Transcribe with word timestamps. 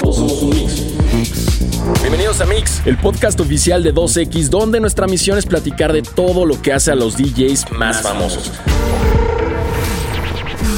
Todos 0.00 0.16
somos 0.16 0.42
un 0.42 0.50
mix. 0.50 2.00
Bienvenidos 2.00 2.40
a 2.40 2.44
Mix, 2.44 2.84
el 2.86 2.98
podcast 2.98 3.38
oficial 3.38 3.84
de 3.84 3.94
2X, 3.94 4.48
donde 4.48 4.80
nuestra 4.80 5.06
misión 5.06 5.38
es 5.38 5.46
platicar 5.46 5.92
de 5.92 6.02
todo 6.02 6.44
lo 6.44 6.60
que 6.60 6.72
hace 6.72 6.90
a 6.90 6.96
los 6.96 7.16
DJs 7.16 7.70
más 7.70 8.02
famosos. 8.02 8.50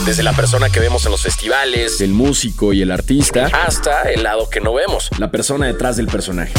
Desde 0.04 0.22
la 0.22 0.34
persona 0.34 0.68
que 0.68 0.78
vemos 0.78 1.06
en 1.06 1.12
los 1.12 1.22
festivales, 1.22 2.02
el 2.02 2.12
músico 2.12 2.74
y 2.74 2.82
el 2.82 2.90
artista, 2.90 3.46
hasta 3.46 4.02
el 4.10 4.24
lado 4.24 4.50
que 4.50 4.60
no 4.60 4.74
vemos, 4.74 5.08
la 5.18 5.30
persona 5.30 5.66
detrás 5.66 5.96
del 5.96 6.06
personaje. 6.06 6.52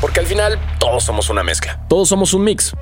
Porque 0.00 0.18
al 0.18 0.26
final 0.26 0.58
todos 0.80 1.04
somos 1.04 1.30
una 1.30 1.44
mezcla. 1.44 1.86
Todos 1.88 2.08
somos 2.08 2.34
un 2.34 2.42
mix. 2.42 2.74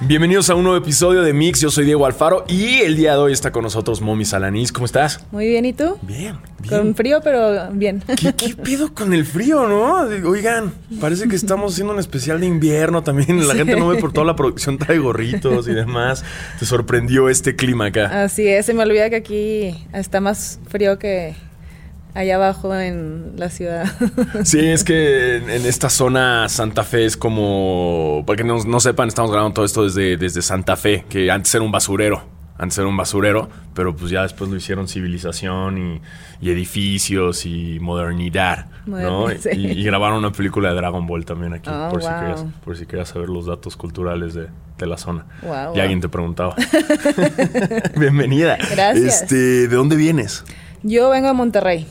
Bienvenidos 0.00 0.50
a 0.50 0.56
un 0.56 0.64
nuevo 0.64 0.76
episodio 0.76 1.22
de 1.22 1.32
Mix. 1.32 1.60
Yo 1.60 1.70
soy 1.70 1.84
Diego 1.84 2.04
Alfaro 2.04 2.44
y 2.48 2.80
el 2.80 2.96
día 2.96 3.12
de 3.12 3.18
hoy 3.18 3.32
está 3.32 3.52
con 3.52 3.62
nosotros 3.62 4.00
Momi 4.00 4.24
Salanís. 4.24 4.72
¿Cómo 4.72 4.86
estás? 4.86 5.24
Muy 5.30 5.46
bien, 5.46 5.64
¿y 5.64 5.72
tú? 5.72 5.96
Bien, 6.02 6.36
bien. 6.58 6.68
Con 6.68 6.94
frío, 6.96 7.20
pero 7.22 7.70
bien. 7.70 8.02
¿Qué, 8.20 8.34
qué 8.34 8.54
pedo 8.62 8.92
con 8.92 9.14
el 9.14 9.24
frío, 9.24 9.68
no? 9.68 10.00
Oigan, 10.28 10.74
parece 11.00 11.28
que 11.28 11.36
estamos 11.36 11.72
haciendo 11.72 11.94
un 11.94 12.00
especial 12.00 12.40
de 12.40 12.46
invierno 12.46 13.02
también. 13.04 13.46
La 13.46 13.54
gente 13.54 13.76
no 13.76 13.88
ve 13.88 13.98
por 13.98 14.12
toda 14.12 14.26
la 14.26 14.36
producción, 14.36 14.78
trae 14.78 14.98
gorritos 14.98 15.68
y 15.68 15.72
demás. 15.72 16.24
Te 16.58 16.66
sorprendió 16.66 17.28
este 17.28 17.54
clima 17.54 17.86
acá. 17.86 18.24
Así 18.24 18.46
es, 18.48 18.66
se 18.66 18.74
me 18.74 18.82
olvida 18.82 19.08
que 19.10 19.16
aquí 19.16 19.86
está 19.92 20.20
más 20.20 20.58
frío 20.68 20.98
que 20.98 21.34
allá 22.14 22.36
abajo 22.36 22.74
en 22.74 23.32
la 23.36 23.50
ciudad. 23.50 23.86
Sí, 24.44 24.60
es 24.60 24.84
que 24.84 25.36
en, 25.36 25.50
en 25.50 25.66
esta 25.66 25.90
zona 25.90 26.48
Santa 26.48 26.82
Fe 26.84 27.04
es 27.04 27.16
como. 27.16 28.24
Para 28.26 28.36
que 28.36 28.44
no, 28.44 28.62
no 28.64 28.80
sepan, 28.80 29.08
estamos 29.08 29.30
grabando 29.30 29.54
todo 29.54 29.64
esto 29.64 29.84
desde, 29.84 30.16
desde 30.16 30.42
Santa 30.42 30.76
Fe, 30.76 31.04
que 31.08 31.30
antes 31.30 31.54
era 31.54 31.64
un 31.64 31.72
basurero. 31.72 32.32
Antes 32.56 32.78
era 32.78 32.86
un 32.86 32.96
basurero, 32.96 33.48
pero 33.74 33.96
pues 33.96 34.12
ya 34.12 34.22
después 34.22 34.48
lo 34.48 34.56
hicieron 34.56 34.86
civilización 34.86 35.76
y, 35.76 36.00
y 36.40 36.50
edificios 36.52 37.46
y 37.46 37.78
modernidad, 37.80 38.66
¿no? 38.86 39.28
Sí. 39.30 39.48
Y, 39.54 39.66
y 39.72 39.82
grabaron 39.84 40.18
una 40.18 40.30
película 40.30 40.68
de 40.68 40.76
Dragon 40.76 41.04
Ball 41.04 41.24
también 41.24 41.52
aquí, 41.54 41.68
Oh, 41.72 41.88
por, 41.90 42.00
si 42.00 42.08
wow. 42.08 42.20
querías, 42.20 42.44
por 42.64 42.76
si 42.76 42.86
querías 42.86 43.08
saber 43.08 43.28
los 43.28 43.46
datos 43.46 43.76
culturales 43.76 44.34
de, 44.34 44.46
de 44.78 44.86
la 44.86 44.96
zona. 44.96 45.26
Wow, 45.42 45.50
y 45.50 45.56
wow. 45.74 45.80
alguien 45.80 46.00
te 46.00 46.08
preguntaba. 46.08 46.54
Bienvenida. 47.96 48.56
Gracias. 48.70 49.22
Este, 49.22 49.66
¿De 49.66 49.74
dónde 49.74 49.96
vienes? 49.96 50.44
Yo 50.84 51.10
vengo 51.10 51.26
de 51.26 51.34
Monterrey. 51.34 51.88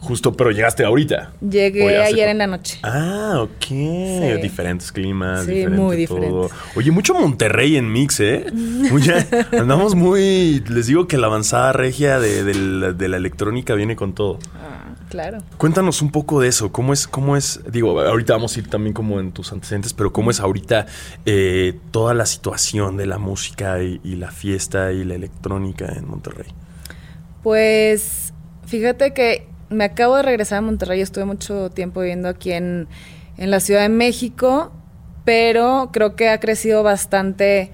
Justo, 0.00 0.32
pero 0.32 0.50
llegaste 0.50 0.84
ahorita. 0.84 1.32
Llegué 1.40 1.98
ayer 2.02 2.28
en 2.30 2.38
la 2.38 2.46
noche. 2.46 2.78
Ah, 2.82 3.40
ok. 3.42 4.40
Diferentes 4.42 4.90
climas, 4.92 5.44
Sí, 5.44 5.52
diferente 5.52 5.78
muy 5.80 6.06
todo. 6.06 6.18
diferentes. 6.18 6.58
Oye, 6.76 6.90
mucho 6.90 7.14
Monterrey 7.14 7.76
en 7.76 7.92
mix, 7.92 8.18
¿eh? 8.20 8.46
Mucha- 8.52 9.26
andamos 9.52 9.94
muy. 9.94 10.60
Les 10.68 10.86
digo 10.86 11.06
que 11.06 11.18
la 11.18 11.26
avanzada 11.26 11.72
regia 11.72 12.18
de, 12.18 12.44
de 12.44 12.54
la, 12.54 12.92
de 12.92 13.08
la 13.08 13.18
electrónica 13.18 13.74
viene 13.74 13.94
con 13.94 14.14
todo. 14.14 14.38
Ah, 14.54 14.94
claro. 15.10 15.42
Cuéntanos 15.58 16.00
un 16.02 16.10
poco 16.10 16.40
de 16.40 16.48
eso. 16.48 16.72
¿Cómo 16.72 16.92
es, 16.94 17.06
cómo 17.06 17.36
es? 17.36 17.60
Digo, 17.70 18.00
ahorita 18.00 18.32
vamos 18.32 18.56
a 18.56 18.60
ir 18.60 18.68
también 18.68 18.94
como 18.94 19.20
en 19.20 19.32
tus 19.32 19.52
antecedentes, 19.52 19.92
pero 19.92 20.12
¿cómo 20.12 20.30
es 20.30 20.40
ahorita 20.40 20.86
eh, 21.26 21.78
toda 21.90 22.14
la 22.14 22.24
situación 22.26 22.96
de 22.96 23.04
la 23.06 23.18
música 23.18 23.82
y, 23.82 24.00
y 24.02 24.16
la 24.16 24.30
fiesta 24.30 24.92
y 24.92 25.04
la 25.04 25.14
electrónica 25.14 25.92
en 25.94 26.08
Monterrey? 26.08 26.48
Pues 27.42 28.32
fíjate 28.66 29.12
que 29.12 29.46
me 29.70 29.84
acabo 29.84 30.16
de 30.16 30.22
regresar 30.22 30.58
a 30.58 30.60
Monterrey. 30.62 31.00
Estuve 31.00 31.24
mucho 31.24 31.70
tiempo 31.70 32.00
viviendo 32.00 32.28
aquí 32.28 32.52
en, 32.52 32.88
en 33.38 33.50
la 33.50 33.60
Ciudad 33.60 33.82
de 33.82 33.88
México, 33.88 34.72
pero 35.24 35.90
creo 35.92 36.16
que 36.16 36.28
ha 36.28 36.38
crecido 36.40 36.82
bastante 36.82 37.70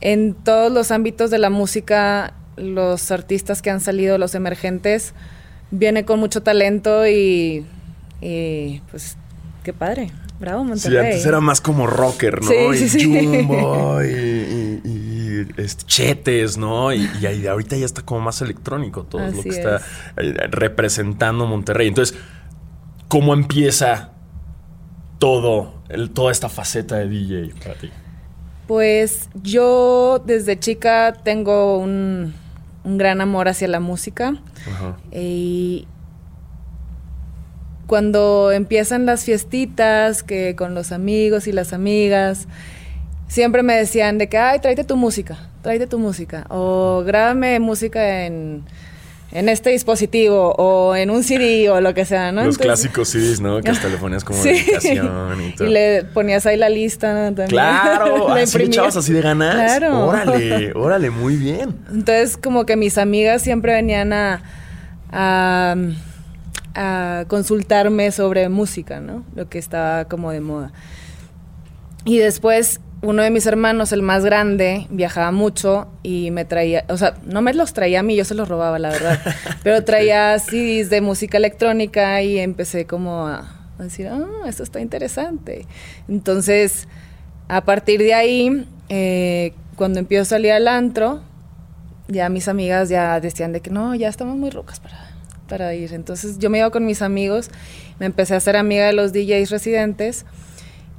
en 0.00 0.34
todos 0.34 0.70
los 0.70 0.90
ámbitos 0.90 1.30
de 1.30 1.38
la 1.38 1.50
música. 1.50 2.34
Los 2.56 3.10
artistas 3.10 3.60
que 3.62 3.70
han 3.70 3.80
salido, 3.80 4.16
los 4.18 4.34
emergentes, 4.34 5.12
viene 5.70 6.04
con 6.04 6.18
mucho 6.18 6.42
talento 6.42 7.06
y, 7.06 7.66
y, 8.20 8.80
pues 8.90 9.16
qué 9.62 9.72
padre. 9.72 10.10
Bravo, 10.40 10.64
Monterrey. 10.64 10.98
Sí, 11.00 11.06
antes 11.06 11.26
era 11.26 11.40
más 11.40 11.60
como 11.60 11.86
rocker, 11.86 12.42
¿no? 12.42 12.48
Sí, 12.48 12.54
y 12.72 12.76
sí, 12.76 12.88
sí. 12.88 13.04
Jumbo 13.04 14.02
y, 14.04 14.06
y- 14.08 14.55
este, 15.56 15.84
chetes, 15.86 16.56
¿no? 16.56 16.92
Y, 16.92 17.08
y 17.20 17.26
ahí 17.26 17.46
ahorita 17.46 17.76
ya 17.76 17.84
está 17.86 18.02
como 18.02 18.20
más 18.20 18.40
electrónico 18.42 19.04
todo 19.04 19.26
lo 19.30 19.42
que 19.42 19.48
está 19.50 19.76
es. 19.76 19.82
eh, 20.16 20.34
representando 20.50 21.46
Monterrey. 21.46 21.88
Entonces, 21.88 22.16
¿cómo 23.08 23.34
empieza 23.34 24.10
todo, 25.18 25.74
el- 25.88 26.10
toda 26.10 26.32
esta 26.32 26.48
faceta 26.48 26.96
de 26.96 27.08
DJ 27.08 27.54
para 27.62 27.74
ti? 27.74 27.90
Pues 28.66 29.28
yo 29.42 30.22
desde 30.26 30.58
chica 30.58 31.12
tengo 31.22 31.78
un, 31.78 32.34
un 32.84 32.98
gran 32.98 33.20
amor 33.20 33.48
hacia 33.48 33.68
la 33.68 33.78
música. 33.80 34.34
Ajá. 34.70 34.96
Y 35.12 35.86
cuando 37.86 38.50
empiezan 38.50 39.06
las 39.06 39.24
fiestitas, 39.24 40.22
que 40.24 40.56
con 40.56 40.74
los 40.74 40.90
amigos 40.90 41.46
y 41.46 41.52
las 41.52 41.72
amigas, 41.72 42.48
siempre 43.28 43.62
me 43.62 43.74
decían 43.76 44.18
de 44.18 44.28
que, 44.28 44.38
ay, 44.38 44.60
tráete 44.60 44.84
tu 44.84 44.96
música, 44.96 45.36
tráete 45.62 45.86
tu 45.86 45.98
música. 45.98 46.46
O 46.48 47.02
grábame 47.06 47.58
música 47.60 48.24
en, 48.26 48.62
en 49.32 49.48
este 49.48 49.70
dispositivo, 49.70 50.52
o 50.56 50.94
en 50.94 51.10
un 51.10 51.22
CD, 51.24 51.68
o 51.70 51.80
lo 51.80 51.92
que 51.94 52.04
sea, 52.04 52.30
¿no? 52.32 52.44
Los 52.44 52.56
Entonces- 52.56 52.90
clásicos 52.90 53.08
CDs, 53.08 53.40
¿no? 53.40 53.60
Que 53.60 53.70
hasta 53.70 53.88
le 53.88 53.96
ponías 53.96 54.22
como 54.24 54.38
Sí. 54.42 54.50
dedicación 54.50 55.40
y 55.42 55.54
todo. 55.54 55.68
Y 55.68 55.72
le 55.72 56.04
ponías 56.04 56.46
ahí 56.46 56.56
la 56.56 56.68
lista 56.68 57.12
¿no? 57.12 57.24
también. 57.26 57.48
Claro, 57.48 58.28
La 58.34 58.42
así 58.42 58.62
echabas 58.62 58.96
así 58.96 59.12
de 59.12 59.20
ganas. 59.22 59.54
Claro. 59.54 60.06
Órale, 60.06 60.72
órale, 60.76 61.10
muy 61.10 61.36
bien. 61.36 61.74
Entonces, 61.90 62.36
como 62.36 62.64
que 62.64 62.76
mis 62.76 62.96
amigas 62.98 63.42
siempre 63.42 63.72
venían 63.72 64.12
a, 64.12 64.42
a, 65.10 65.74
a 66.74 67.24
consultarme 67.28 68.10
sobre 68.12 68.48
música, 68.48 69.00
¿no? 69.00 69.24
Lo 69.34 69.48
que 69.48 69.58
estaba 69.58 70.04
como 70.06 70.30
de 70.30 70.40
moda. 70.40 70.72
Y 72.04 72.18
después, 72.18 72.80
uno 73.02 73.22
de 73.22 73.30
mis 73.30 73.46
hermanos, 73.46 73.92
el 73.92 74.02
más 74.02 74.24
grande, 74.24 74.86
viajaba 74.90 75.30
mucho 75.30 75.86
y 76.02 76.30
me 76.30 76.44
traía, 76.44 76.84
o 76.88 76.96
sea, 76.96 77.14
no 77.24 77.42
me 77.42 77.52
los 77.52 77.72
traía 77.72 78.00
a 78.00 78.02
mí, 78.02 78.16
yo 78.16 78.24
se 78.24 78.34
los 78.34 78.48
robaba, 78.48 78.78
la 78.78 78.90
verdad, 78.90 79.20
pero 79.62 79.84
traía 79.84 80.38
CDs 80.38 80.88
de 80.88 81.00
música 81.00 81.36
electrónica 81.36 82.22
y 82.22 82.38
empecé 82.38 82.86
como 82.86 83.26
a, 83.26 83.72
decir, 83.78 84.08
ah, 84.08 84.26
esto 84.46 84.62
está 84.62 84.80
interesante. 84.80 85.66
Entonces, 86.08 86.88
a 87.48 87.64
partir 87.64 88.00
de 88.00 88.14
ahí, 88.14 88.66
eh, 88.88 89.52
cuando 89.76 89.98
empiezo 89.98 90.22
a 90.22 90.24
salir 90.24 90.52
al 90.52 90.66
antro, 90.66 91.20
ya 92.08 92.28
mis 92.28 92.48
amigas 92.48 92.88
ya 92.88 93.20
decían 93.20 93.52
de 93.52 93.60
que 93.60 93.70
no, 93.70 93.94
ya 93.94 94.08
estamos 94.08 94.36
muy 94.36 94.50
rocas 94.50 94.80
para, 94.80 95.10
para 95.48 95.74
ir. 95.74 95.92
Entonces 95.92 96.38
yo 96.38 96.48
me 96.48 96.58
iba 96.58 96.70
con 96.70 96.86
mis 96.86 97.02
amigos, 97.02 97.50
me 97.98 98.06
empecé 98.06 98.34
a 98.34 98.38
hacer 98.38 98.56
amiga 98.56 98.86
de 98.86 98.94
los 98.94 99.12
DJs 99.12 99.50
residentes 99.50 100.24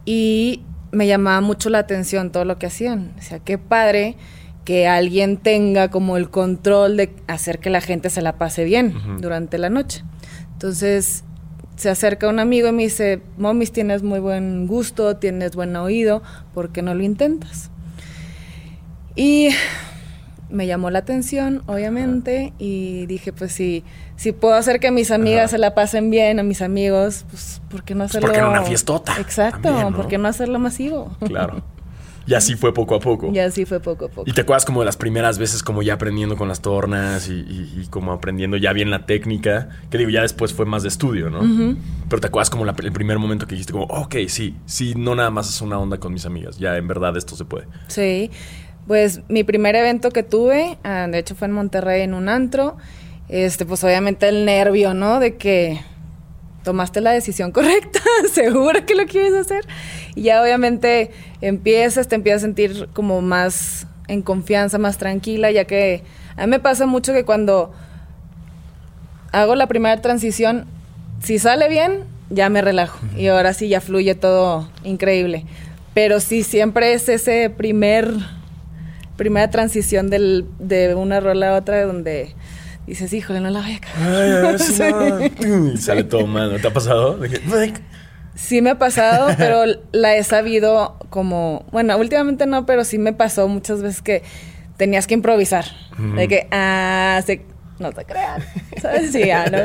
y 0.06 0.62
me 0.92 1.08
llamaba 1.08 1.42
mucho 1.42 1.70
la 1.70 1.80
atención 1.80 2.31
todo 2.31 2.46
lo 2.46 2.58
que 2.58 2.68
hacían. 2.68 3.14
O 3.18 3.22
sea, 3.22 3.40
qué 3.40 3.58
padre 3.58 4.16
que 4.66 4.88
alguien 4.88 5.38
tenga 5.38 5.90
como 5.90 6.18
el 6.18 6.30
control 6.30 6.98
de 6.98 7.16
hacer 7.28 7.59
que 7.59 7.70
la 7.70 7.80
gente 7.80 8.09
se 8.09 8.22
la 8.22 8.38
pase 8.38 8.66
bien 8.66 8.94
durante 9.22 9.58
la 9.58 9.70
noche. 9.70 10.03
Entonces 10.53 11.24
se 11.78 11.90
acerca 11.90 12.28
un 12.28 12.40
amigo 12.40 12.68
y 12.68 12.72
me 12.72 12.84
dice, 12.84 13.22
Momis, 13.38 13.72
tienes 13.72 14.03
muy 14.03 14.20
buen 14.20 14.68
gusto, 14.68 15.16
tienes 15.18 15.56
buen 15.56 15.75
oído, 15.75 16.22
¿por 16.53 16.72
qué 16.72 16.81
no 16.81 16.96
lo 16.96 17.04
intentas? 17.04 17.69
Y 19.16 19.50
me 20.50 20.66
llamó 20.68 20.90
la 20.90 21.00
atención, 21.00 21.63
obviamente, 21.66 22.53
y 22.58 23.06
dije, 23.08 23.34
pues 23.34 23.52
si, 23.52 23.84
si 24.16 24.31
puedo 24.31 24.56
hacer 24.56 24.80
que 24.80 24.91
mis 24.91 25.12
amigas 25.12 25.46
Ajá. 25.46 25.47
se 25.50 25.58
la 25.58 25.75
pasen 25.75 26.09
bien, 26.09 26.40
a 26.40 26.44
mis 26.44 26.62
amigos, 26.62 27.25
pues 27.30 27.62
¿por 27.69 27.84
qué 27.84 27.94
no 27.96 28.00
Pues, 28.06 28.12
hacerlo? 28.12 28.28
¿por 28.28 28.35
qué 28.35 28.41
no 28.41 28.50
una 28.52 28.63
fiestota? 28.63 29.16
Exacto, 29.19 29.62
También, 29.69 29.91
¿no? 29.91 29.96
¿por 29.96 30.07
qué 30.07 30.18
no 30.18 30.28
hacerlo 30.28 30.59
masivo? 30.59 31.16
Claro. 31.25 31.62
Y 32.30 32.34
así 32.34 32.56
fue 32.57 32.74
poco 32.74 32.94
a 32.94 33.00
poco. 33.00 33.31
Y 33.34 33.40
así 33.40 33.63
fue 33.63 33.80
poco 33.80 34.03
a 34.03 34.09
poco. 34.09 34.30
¿Y 34.30 34.34
te 34.34 34.41
acuerdas 34.41 34.66
como 34.66 34.81
de 34.81 34.86
las 34.86 34.97
primeras 34.97 35.38
veces 35.40 35.63
como 35.63 35.81
ya 35.81 35.94
aprendiendo 35.94 36.36
con 36.36 36.50
las 36.50 36.59
tornas 36.62 37.30
y, 37.30 37.36
y- 37.36 37.84
y 37.84 37.88
como 37.88 38.12
aprendiendo 38.12 38.57
ya 38.57 38.74
bien 38.74 38.89
la 38.92 39.06
técnica? 39.06 39.69
Que 39.89 39.98
digo, 39.98 40.10
ya 40.10 40.24
después 40.24 40.51
fue 40.54 40.66
más 40.66 40.83
de 40.83 40.89
estudio, 40.89 41.30
¿no? 41.30 41.39
Pero 42.10 42.19
te 42.19 42.27
acuerdas 42.27 42.50
como 42.50 42.66
la- 42.66 42.75
el 42.83 42.92
primer 42.92 43.18
momento 43.18 43.48
que 43.48 43.56
dijiste 43.56 43.71
como, 43.71 43.86
ok, 43.86 44.13
sí, 44.27 44.57
sí, 44.66 44.94
no 44.98 45.16
nada 45.16 45.30
más 45.30 45.48
es 45.48 45.62
una 45.62 45.80
onda 45.80 46.00
con 46.01 46.12
mis 46.12 46.25
amigas, 46.25 46.57
ya 46.57 46.75
en 46.75 46.86
verdad 46.89 47.16
esto 47.16 47.33
se 47.38 47.45
puede. 47.45 47.68
Sí, 47.88 48.30
pues 48.88 49.22
mi 49.28 49.44
primer 49.44 49.75
evento 49.75 50.12
que 50.12 50.24
tuve, 50.24 50.78
ah, 50.84 51.07
de 51.10 51.19
hecho 51.19 51.36
fue 51.36 51.48
en 51.48 51.54
Monterrey 51.54 52.01
en 52.01 52.13
un 52.13 52.30
antro, 52.30 52.78
este, 53.30 53.66
pues 53.66 53.84
obviamente 53.84 54.30
el 54.30 54.45
nervio, 54.45 54.94
¿no? 54.94 55.19
De 55.19 55.36
que 55.36 55.80
tomaste 56.63 57.01
la 57.01 57.12
decisión 57.12 57.51
correcta, 57.54 58.00
seguro 58.34 58.86
que 58.86 58.95
lo 58.95 59.06
quieres 59.06 59.34
hacer. 59.34 59.66
Y 60.16 60.24
ya 60.24 60.42
obviamente 60.42 61.12
empiezas, 61.42 62.07
te 62.07 62.16
empiezas 62.16 62.44
a 62.44 62.45
sentir 62.45 62.89
como 62.94 63.22
más 63.22 63.88
en 64.07 64.22
confianza, 64.22 64.78
más 64.78 64.98
tranquila, 64.98 65.51
ya 65.51 65.66
que 65.66 66.04
a 66.38 66.45
mí 66.45 66.51
me 66.51 66.60
pasa 66.60 66.86
mucho 66.86 67.13
que 67.13 67.25
cuando 67.25 67.74
hago 69.31 69.56
la 69.56 69.68
primera 69.68 70.01
transición, 70.01 70.66
si 71.22 71.40
sale 71.40 71.68
bien, 71.68 72.04
ya 72.30 72.50
me 72.50 72.62
relajo. 72.62 73.00
Y 73.18 73.28
ahora 73.28 73.54
sí 73.54 73.68
ya 73.68 73.81
fluye 73.81 74.16
todo 74.16 74.69
increíble. 74.83 75.45
Pero 75.94 76.19
sí, 76.19 76.44
siempre 76.44 76.94
es 76.94 77.10
ese 77.10 77.50
primer, 77.50 78.13
primera 79.18 79.50
transición 79.50 80.10
del, 80.10 80.46
de 80.60 80.96
una 80.96 81.19
rola 81.19 81.50
a 81.50 81.58
otra 81.58 81.84
donde 81.86 82.34
dices, 82.86 83.12
híjole, 83.14 83.42
no 83.42 83.50
la 83.50 83.62
voy 83.62 83.74
a 83.74 83.80
cagar. 83.81 84.12
Ay, 84.14 84.31
a 84.31 84.40
ver 84.42 84.60
si 84.60 84.74
Sí. 84.75 84.84
no. 84.84 85.74
Y 85.74 85.78
sale 85.78 86.04
todo 86.06 86.25
mal. 86.28 86.52
¿No 86.54 86.60
te 86.60 86.68
ha 86.68 86.74
pasado? 86.74 87.19
Sí 88.36 88.62
me 88.62 88.69
ha 88.72 88.78
pasado, 88.78 89.30
pero 89.38 89.64
la 89.92 90.16
he 90.16 90.24
sabido 90.24 90.98
como, 91.10 91.66
bueno, 91.72 91.98
últimamente 91.98 92.46
no, 92.46 92.66
pero 92.66 92.84
sí 92.84 92.98
me 93.00 93.12
pasó 93.14 93.48
muchas 93.48 93.81
veces 93.81 94.02
que 94.02 94.24
tenías 94.78 95.08
que 95.08 95.16
improvisar. 95.16 95.66
De 96.16 96.28
que, 96.28 96.48
ah, 96.52 97.19
se- 97.25 97.42
no 97.80 97.92
te 97.92 98.06
creas. 98.06 98.44
¿Sabes? 98.81 99.12
Sí, 99.12 99.30
ah, 99.31 99.46
no. 99.52 99.58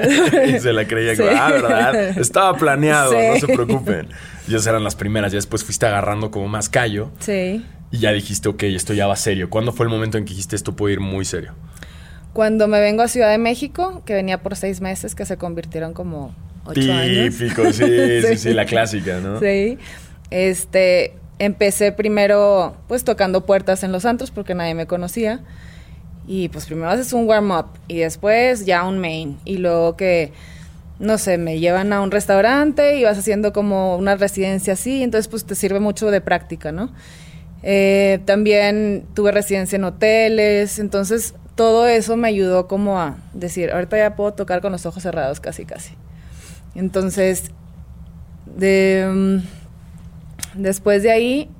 Y 0.47 0.59
se 0.59 0.73
la 0.73 0.87
creía 0.87 1.15
Sí. 1.15 1.23
que, 1.23 1.31
ah, 1.31 1.51
¿verdad? 1.51 2.19
Estaba 2.19 2.55
planeado, 2.57 3.13
Sí. 3.13 3.19
no 3.29 3.37
se 3.47 3.47
preocupen. 3.55 4.09
Y 4.49 4.55
esas 4.55 4.67
eran 4.69 4.85
las 4.85 4.97
primeras. 4.97 5.33
Ya 5.33 5.37
después 5.37 5.63
fuiste 5.65 5.85
agarrando 5.87 6.31
como 6.31 6.49
más 6.49 6.69
callo 6.71 7.11
Sí. 7.21 7.65
Y 7.93 7.99
ya 7.99 8.11
dijiste, 8.12 8.49
ok, 8.49 8.65
esto 8.65 8.94
ya 8.94 9.06
va 9.06 9.15
serio. 9.15 9.49
¿Cuándo 9.50 9.71
fue 9.73 9.85
el 9.87 9.91
momento 9.91 10.19
en 10.19 10.25
que 10.25 10.31
dijiste 10.31 10.56
esto 10.56 10.75
puede 10.75 10.94
ir 10.94 11.00
muy 11.00 11.25
serio? 11.25 11.53
Cuando 12.33 12.67
me 12.67 12.81
vengo 12.81 13.03
a 13.03 13.09
Ciudad 13.09 13.31
de 13.31 13.39
México, 13.39 14.03
que 14.06 14.15
venía 14.15 14.43
por 14.43 14.56
seis 14.56 14.81
meses, 14.81 15.15
que 15.15 15.27
se 15.27 15.37
convirtieron 15.37 15.93
como 15.93 16.35
ocho 16.65 16.81
años. 16.93 17.37
Típico, 17.37 17.71
sí, 17.73 17.85
sí, 18.23 18.23
sí, 18.29 18.37
Sí. 18.39 18.53
la 18.55 18.65
clásica, 18.65 19.21
¿no? 19.21 19.39
Sí. 19.39 19.77
Este, 20.31 21.15
empecé 21.39 21.93
primero 21.93 22.75
pues 22.89 23.05
tocando 23.05 23.44
puertas 23.44 23.83
en 23.83 23.93
los 23.93 24.05
antros 24.06 24.31
porque 24.31 24.55
nadie 24.55 24.75
me 24.75 24.87
conocía. 24.87 25.41
Y 26.27 26.49
pues 26.49 26.67
primero 26.67 26.89
haces 26.89 27.12
un 27.12 27.27
warm-up 27.29 27.67
y 27.89 27.99
después 27.99 28.65
ya 28.65 28.85
un 28.87 28.99
main. 28.99 29.37
Y 29.44 29.59
luego 29.59 29.97
que, 29.97 30.33
no 30.99 31.19
sé, 31.19 31.37
me 31.37 31.59
llevan 31.59 31.93
a 31.93 32.00
un 32.00 32.11
restaurante 32.11 32.97
y 32.97 33.05
vas 33.05 33.19
haciendo 33.19 33.53
como 33.53 33.97
una 33.97 34.15
residencia 34.17 34.73
así, 34.75 35.03
entonces 35.03 35.29
pues 35.29 35.44
te 35.44 35.55
sirve 35.55 35.81
mucho 35.81 36.11
de 36.11 36.21
práctica, 36.23 36.73
¿no? 36.73 36.91
Eh, 37.62 38.20
también 38.25 39.06
tuve 39.14 39.31
residencia 39.32 39.76
en 39.76 39.85
hoteles, 39.85 40.79
entonces 40.79 41.35
todo 41.55 41.87
eso 41.87 42.17
me 42.17 42.29
ayudó 42.29 42.67
como 42.67 42.99
a 43.00 43.19
decir, 43.35 43.70
ahorita 43.70 43.97
ya 43.99 44.17
puedo 44.17 44.32
tocar 44.35 44.61
con 44.61 44.73
los 44.73 44.85
ojos 44.87 45.03
cerrados 45.03 45.38
casi, 45.38 45.64
casi. 45.64 45.94
Entonces, 46.75 47.50
de, 48.47 49.09
mm, 49.12 50.61
después 50.61 51.03
de 51.03 51.12
ahí 51.12 51.50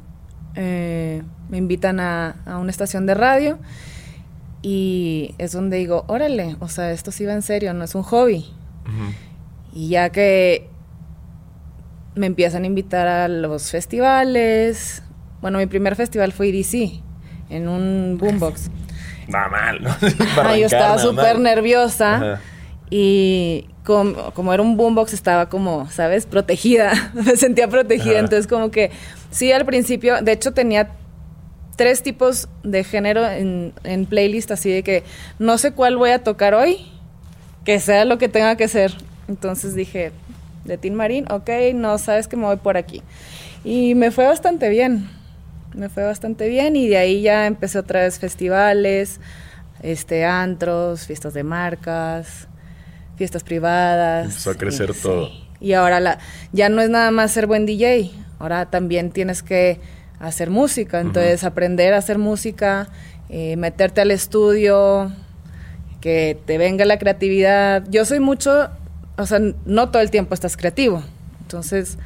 eh, 0.55 1.23
me 1.49 1.59
invitan 1.59 2.01
a, 2.01 2.37
a 2.47 2.59
una 2.59 2.71
estación 2.71 3.07
de 3.07 3.15
radio 3.15 3.59
y 4.63 5.35
es 5.39 5.53
donde 5.53 5.77
digo, 5.77 6.05
órale, 6.07 6.57
o 6.61 6.69
sea, 6.69 6.93
esto 6.93 7.11
sí 7.11 7.25
va 7.27 7.35
en 7.35 7.43
serio, 7.43 7.75
no 7.75 7.85
es 7.85 7.95
un 7.95 8.03
hobby. 8.03 8.47
Y 9.73 9.89
ya 9.89 10.11
que 10.11 10.69
me 12.15 12.27
empiezan 12.27 12.65
a 12.65 12.67
invitar 12.67 13.09
a 13.09 13.29
los 13.29 13.71
festivales, 13.71 15.03
bueno, 15.43 15.59
mi 15.59 15.67
primer 15.67 15.97
festival 15.97 16.33
fue 16.33 16.49
EDC, 16.49 17.03
en 17.51 17.69
un 17.69 18.17
boombox. 18.19 18.71
Nada 19.29 19.49
mal, 19.49 19.83
¿no? 19.83 19.91
Ah, 20.43 20.57
yo 20.57 20.67
estaba 20.67 20.99
súper 20.99 21.39
nerviosa 21.39 22.15
Ajá. 22.15 22.41
y 22.91 23.67
como, 23.85 24.33
como 24.33 24.55
era 24.55 24.63
un 24.63 24.77
boombox 24.77 25.13
estaba 25.13 25.49
como, 25.49 25.91
¿sabes? 25.91 26.25
Protegida, 26.25 26.93
me 27.15 27.37
sentía 27.37 27.69
protegida, 27.69 28.13
Ajá. 28.13 28.21
entonces 28.21 28.47
como 28.47 28.71
que 28.71 28.91
sí 29.31 29.53
al 29.53 29.67
principio, 29.67 30.23
de 30.23 30.33
hecho 30.33 30.53
tenía 30.53 30.91
tres 31.77 32.03
tipos 32.03 32.49
de 32.63 32.85
género 32.85 33.27
en, 33.29 33.73
en 33.85 34.07
playlist, 34.07 34.51
así 34.51 34.71
de 34.71 34.83
que 34.83 35.03
no 35.39 35.59
sé 35.59 35.73
cuál 35.73 35.97
voy 35.97 36.11
a 36.11 36.23
tocar 36.23 36.55
hoy, 36.55 36.87
que 37.65 37.81
sea 37.81 38.05
lo 38.05 38.19
que 38.19 38.29
tenga 38.29 38.57
que 38.57 38.69
ser. 38.69 38.95
Entonces 39.29 39.75
dije, 39.75 40.13
de 40.65 40.79
Tin 40.79 40.95
Marín, 40.95 41.27
ok, 41.31 41.49
no, 41.75 41.99
sabes 41.99 42.29
que 42.29 42.37
me 42.37 42.45
voy 42.45 42.57
por 42.57 42.77
aquí. 42.77 43.03
Y 43.65 43.95
me 43.95 44.11
fue 44.11 44.27
bastante 44.27 44.69
bien, 44.69 45.09
me 45.75 45.89
fue 45.89 46.05
bastante 46.05 46.49
bien 46.49 46.77
y 46.77 46.89
de 46.89 46.97
ahí 46.97 47.23
ya 47.23 47.47
empecé 47.47 47.79
otra 47.79 48.01
vez 48.01 48.19
festivales, 48.19 49.21
este, 49.83 50.25
antros, 50.25 51.07
fiestas 51.07 51.35
de 51.35 51.45
marcas, 51.45 52.49
fiestas 53.17 53.43
privadas. 53.43 54.27
Empezó 54.27 54.51
a 54.51 54.55
crecer 54.55 54.91
y, 54.91 55.01
todo. 55.01 55.31
Y 55.61 55.73
ahora 55.73 56.01
la, 56.01 56.19
ya 56.53 56.69
no 56.69 56.81
es 56.81 56.91
nada 56.91 57.11
más 57.11 57.33
ser 57.33 57.47
buen 57.47 57.67
DJ, 57.67 58.11
ahora 58.39 58.71
también 58.71 59.11
tienes 59.11 59.43
que 59.43 59.81
hacer 60.19 60.51
música, 60.51 61.01
entonces 61.01 61.45
aprender 61.45 61.95
a 61.95 61.99
hacer 61.99 62.19
música, 62.19 62.89
eh, 63.29 63.57
meterte 63.57 64.01
al 64.01 64.11
estudio, 64.11 65.13
que 66.01 66.39
te 66.47 66.59
venga 66.59 66.85
la 66.85 66.99
creatividad. 66.99 67.85
Yo 67.89 68.05
soy 68.05 68.21
mucho, 68.21 68.69
o 69.17 69.27
sea, 69.27 69.41
no 69.65 69.91
todo 69.91 70.03
el 70.03 70.11
tiempo 70.11 70.35
estás 70.35 70.57
creativo, 70.57 71.03
entonces 71.41 71.99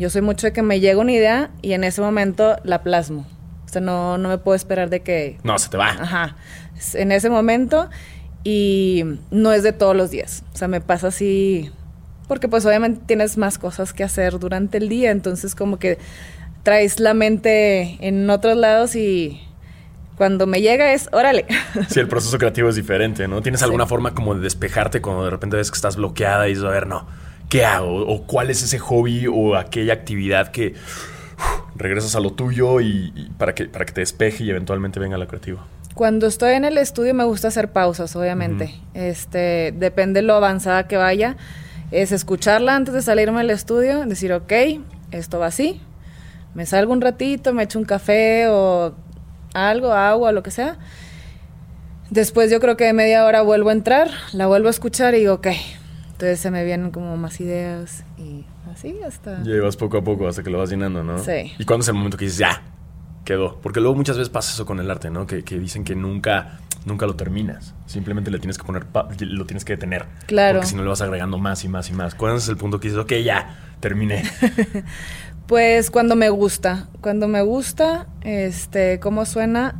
yo 0.00 0.10
soy 0.10 0.22
mucho 0.22 0.46
de 0.46 0.52
que 0.52 0.62
me 0.62 0.80
llega 0.80 0.98
una 1.00 1.12
idea 1.12 1.50
y 1.62 1.72
en 1.74 1.84
ese 1.84 2.00
momento 2.00 2.56
la 2.64 2.82
plasmo. 2.82 3.26
O 3.64 3.68
sea, 3.68 3.80
no, 3.80 4.18
no 4.18 4.28
me 4.28 4.38
puedo 4.38 4.56
esperar 4.56 4.90
de 4.90 5.00
que 5.00 5.38
No, 5.44 5.56
se 5.58 5.68
te 5.68 5.76
va. 5.76 5.90
Ajá. 5.90 6.36
En 6.94 7.12
ese 7.12 7.30
momento 7.30 7.88
y 8.42 9.04
no 9.30 9.52
es 9.52 9.62
de 9.62 9.72
todos 9.72 9.94
los 9.94 10.10
días. 10.10 10.42
O 10.54 10.56
sea, 10.56 10.66
me 10.68 10.80
pasa 10.80 11.08
así 11.08 11.70
porque 12.26 12.48
pues 12.48 12.64
obviamente 12.64 13.02
tienes 13.06 13.36
más 13.38 13.58
cosas 13.58 13.92
que 13.92 14.04
hacer 14.04 14.38
durante 14.38 14.78
el 14.78 14.88
día, 14.88 15.10
entonces 15.10 15.54
como 15.56 15.78
que 15.78 15.98
traes 16.62 17.00
la 17.00 17.12
mente 17.12 17.96
en 18.06 18.28
otros 18.30 18.56
lados 18.56 18.94
y 18.94 19.40
cuando 20.16 20.46
me 20.46 20.60
llega 20.60 20.92
es, 20.92 21.08
órale. 21.12 21.44
Sí, 21.88 21.98
el 22.00 22.06
proceso 22.08 22.38
creativo 22.38 22.68
es 22.68 22.76
diferente, 22.76 23.26
¿no? 23.26 23.42
¿Tienes 23.42 23.62
alguna 23.62 23.84
Sí. 23.84 23.88
forma 23.90 24.14
como 24.14 24.34
de 24.34 24.42
despejarte 24.42 25.00
cuando 25.00 25.24
de 25.24 25.30
repente 25.30 25.56
ves 25.56 25.70
que 25.70 25.76
estás 25.76 25.96
bloqueada 25.96 26.46
y 26.46 26.50
dices, 26.50 26.64
a 26.64 26.68
ver, 26.70 26.86
no, 26.86 27.06
¿qué 27.50 27.66
hago? 27.66 28.06
¿O 28.06 28.22
cuál 28.22 28.48
es 28.48 28.62
ese 28.62 28.78
hobby 28.78 29.26
o 29.26 29.56
aquella 29.56 29.92
actividad 29.92 30.48
que 30.48 30.74
regresas 31.74 32.16
a 32.16 32.20
lo 32.20 32.32
tuyo 32.32 32.80
y, 32.80 33.12
y 33.14 33.30
para, 33.36 33.54
que, 33.54 33.66
para 33.66 33.84
que 33.84 33.92
te 33.92 34.00
despeje 34.00 34.44
y 34.44 34.50
eventualmente 34.50 34.98
venga 34.98 35.18
la 35.18 35.26
creativa? 35.26 35.66
Cuando 35.94 36.26
estoy 36.26 36.54
en 36.54 36.64
el 36.64 36.78
estudio 36.78 37.12
me 37.12 37.24
gusta 37.24 37.48
hacer 37.48 37.72
pausas, 37.72 38.14
obviamente. 38.16 38.74
Este, 38.94 39.74
depende 39.76 40.22
lo 40.22 40.34
avanzada 40.34 40.86
que 40.88 40.96
vaya. 40.96 41.36
Es 41.90 42.12
escucharla 42.12 42.76
antes 42.76 42.94
de 42.94 43.02
salirme 43.02 43.38
del 43.38 43.50
estudio, 43.50 44.06
decir, 44.06 44.32
ok, 44.32 44.52
esto 45.10 45.40
va 45.40 45.46
así. 45.46 45.80
Me 46.54 46.64
salgo 46.64 46.92
un 46.92 47.00
ratito, 47.00 47.52
me 47.52 47.64
echo 47.64 47.78
un 47.78 47.84
café 47.84 48.46
o 48.48 48.94
algo, 49.52 49.92
agua, 49.92 50.30
lo 50.30 50.42
que 50.42 50.52
sea. 50.52 50.78
Después 52.10 52.50
yo 52.50 52.60
creo 52.60 52.76
que 52.76 52.84
de 52.84 52.92
media 52.92 53.24
hora 53.24 53.42
vuelvo 53.42 53.70
a 53.70 53.72
entrar, 53.72 54.10
la 54.32 54.46
vuelvo 54.46 54.68
a 54.68 54.70
escuchar 54.70 55.14
y 55.14 55.18
digo, 55.18 55.34
ok. 55.34 55.48
Entonces 56.20 56.40
se 56.40 56.50
me 56.50 56.62
vienen 56.66 56.90
como 56.90 57.16
más 57.16 57.40
ideas 57.40 58.04
y 58.18 58.44
así 58.70 58.94
hasta... 59.02 59.42
Llevas 59.42 59.78
poco 59.78 59.96
a 59.96 60.04
poco 60.04 60.28
hasta 60.28 60.42
que 60.42 60.50
lo 60.50 60.58
vas 60.58 60.68
llenando, 60.68 61.02
¿no? 61.02 61.18
Sí. 61.18 61.50
¿Y 61.58 61.64
cuándo 61.64 61.80
es 61.80 61.88
el 61.88 61.94
momento 61.94 62.18
que 62.18 62.26
dices, 62.26 62.40
ya, 62.40 62.60
quedó? 63.24 63.58
Porque 63.62 63.80
luego 63.80 63.96
muchas 63.96 64.18
veces 64.18 64.28
pasa 64.28 64.52
eso 64.52 64.66
con 64.66 64.80
el 64.80 64.90
arte, 64.90 65.08
¿no? 65.08 65.26
Que, 65.26 65.44
que 65.44 65.58
dicen 65.58 65.82
que 65.82 65.94
nunca, 65.94 66.58
nunca 66.84 67.06
lo 67.06 67.16
terminas. 67.16 67.74
Simplemente 67.86 68.30
le 68.30 68.38
tienes 68.38 68.58
que 68.58 68.64
poner, 68.64 68.84
lo 69.20 69.46
tienes 69.46 69.64
que 69.64 69.72
detener. 69.72 70.04
Claro. 70.26 70.58
Porque 70.58 70.68
si 70.68 70.76
no 70.76 70.82
le 70.82 70.90
vas 70.90 71.00
agregando 71.00 71.38
más 71.38 71.64
y 71.64 71.68
más 71.68 71.88
y 71.88 71.94
más. 71.94 72.14
¿Cuándo 72.14 72.36
es 72.36 72.48
el 72.50 72.58
punto 72.58 72.80
que 72.80 72.88
dices, 72.88 73.02
ok, 73.02 73.12
ya, 73.24 73.56
terminé? 73.80 74.22
Pues 75.46 75.90
cuando 75.90 76.14
me 76.14 76.28
gusta, 76.28 76.86
cuando 77.00 77.26
me 77.26 77.42
gusta, 77.42 78.06
este, 78.20 79.00
cómo 79.00 79.24
suena, 79.24 79.74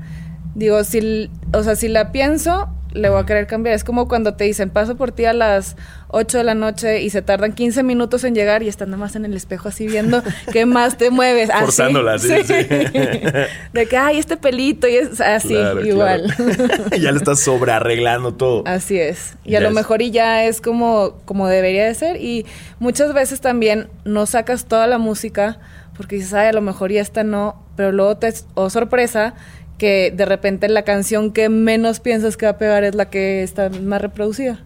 digo, 0.57 0.83
si, 0.83 1.31
o 1.53 1.63
sea, 1.63 1.77
si 1.77 1.87
la 1.87 2.11
pienso, 2.11 2.69
le 2.93 3.09
voy 3.09 3.21
a 3.21 3.27
querer 3.27 3.47
cambiar. 3.47 3.75
Es 3.75 3.85
como 3.85 4.09
cuando 4.09 4.35
te 4.35 4.45
dicen, 4.45 4.71
paso 4.71 4.97
por 4.97 5.13
ti 5.13 5.25
a 5.25 5.33
las 5.33 5.77
8 6.09 6.39
de 6.39 6.45
la 6.45 6.55
noche 6.55 7.03
y 7.03 7.11
se 7.11 7.23
tardan 7.23 7.53
15 7.53 7.83
minutos 7.83 8.25
en 8.25 8.35
llegar 8.35 8.63
y 8.63 8.69
estás 8.69 8.89
nada 8.89 8.99
más 8.99 9.15
en 9.17 9.25
el 9.25 9.35
espejo 9.35 9.69
así 9.69 9.87
viendo 9.87 10.23
qué 10.53 10.67
más 10.67 10.97
te 10.99 11.11
mueves. 11.11 11.51
Así. 11.51 11.61
Forzándola, 11.65 12.19
sí, 12.19 12.35
sí. 12.45 12.55
De 13.73 13.87
que, 13.89 13.97
ay, 13.97 14.19
este 14.19 14.37
pelito 14.37 14.89
y 14.89 14.97
es 14.97 15.21
así, 15.21 15.55
Claro, 15.55 15.85
igual. 15.87 16.35
claro. 16.37 16.97
ya 17.01 17.13
le 17.13 17.19
estás 17.19 17.41
sobrearreglando 17.41 18.35
todo. 18.35 18.65
Así 18.67 18.99
es. 18.99 19.35
Y 19.45 19.55
a 19.55 19.61
lo 19.61 19.71
mejor 19.71 20.03
y 20.03 20.11
ya 20.11 20.45
es 20.45 20.61
como, 20.61 21.19
como 21.25 21.47
debería 21.49 21.85
de 21.87 21.95
ser. 21.95 22.17
Y 22.17 22.47
muchas 22.79 23.13
veces 23.15 23.41
también 23.41 23.89
no 24.05 24.27
sacas 24.27 24.65
toda 24.67 24.87
la 24.87 24.99
música 24.99 25.59
porque 25.97 26.17
dices, 26.17 26.33
ay, 26.33 26.49
a 26.49 26.53
lo 26.53 26.63
mejor 26.63 26.91
ya 26.91 27.03
esta 27.03 27.25
no, 27.25 27.63
pero 27.77 27.93
luego 27.93 28.17
te, 28.17 28.33
oh 28.55 28.71
sorpresa, 28.71 29.35
que 29.81 30.13
de 30.15 30.27
repente 30.27 30.69
la 30.69 30.83
canción 30.85 31.33
que 31.33 31.49
menos 31.49 32.01
piensas 32.01 32.37
que 32.37 32.45
va 32.45 32.53
a 32.53 32.59
pegar 32.59 32.85
es 32.85 32.95
la 32.95 33.09
que 33.09 33.43
está 33.43 33.71
más 33.71 34.03
reproducida. 34.03 34.63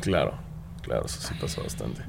Claro, 0.00 0.34
claro, 0.82 1.06
eso 1.06 1.20
sí 1.20 1.34
pasa 1.40 1.62
bastante. 1.62 2.02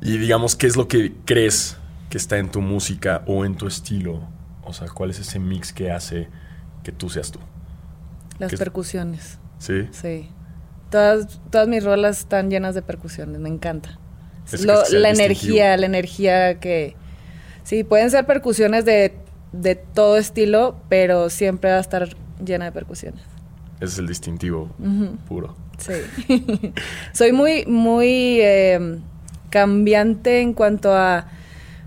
Y 0.00 0.16
digamos, 0.18 0.54
¿qué 0.54 0.68
es 0.68 0.76
lo 0.76 0.86
que 0.86 1.12
crees 1.24 1.76
que 2.08 2.18
está 2.18 2.38
en 2.38 2.50
tu 2.52 2.60
música 2.62 3.22
o 3.26 3.44
en 3.44 3.56
tu 3.56 3.66
estilo? 3.66 4.28
O 4.62 4.72
sea, 4.72 4.86
¿cuál 4.88 5.10
es 5.10 5.18
ese 5.18 5.40
mix 5.40 5.72
que 5.72 5.90
hace 5.90 6.28
que 6.84 6.92
tú 6.92 7.10
seas 7.10 7.32
tú? 7.32 7.40
Las 8.38 8.54
percusiones, 8.54 9.38
¿Sí? 9.58 9.88
sí. 9.90 10.30
Todas, 10.90 11.40
todas 11.50 11.66
mis 11.66 11.82
rolas 11.82 12.20
están 12.20 12.48
llenas 12.48 12.76
de 12.76 12.82
percusiones, 12.82 13.40
me 13.40 13.48
encanta. 13.48 13.98
Lo- 14.62 14.88
la 14.90 15.10
energía, 15.10 15.76
la 15.76 15.86
energía 15.86 16.60
que... 16.60 16.94
Sí, 17.64 17.82
pueden 17.82 18.12
ser 18.12 18.24
percusiones 18.26 18.84
de, 18.84 19.16
de 19.60 19.74
todo 19.74 20.16
estilo, 20.16 20.76
pero 20.88 21.30
siempre 21.30 21.70
va 21.70 21.76
a 21.76 21.80
estar 21.80 22.08
llena 22.44 22.66
de 22.66 22.72
percusiones. 22.72 23.22
Ese 23.76 23.84
es 23.92 23.98
el 23.98 24.06
distintivo 24.06 24.70
puro. 25.28 25.54
Sí. 25.78 25.92
Soy 27.12 27.32
muy, 27.32 27.64
muy 27.66 28.38
eh, 28.40 28.98
cambiante 29.50 30.40
en 30.40 30.52
cuanto 30.54 30.94
a, 30.94 31.26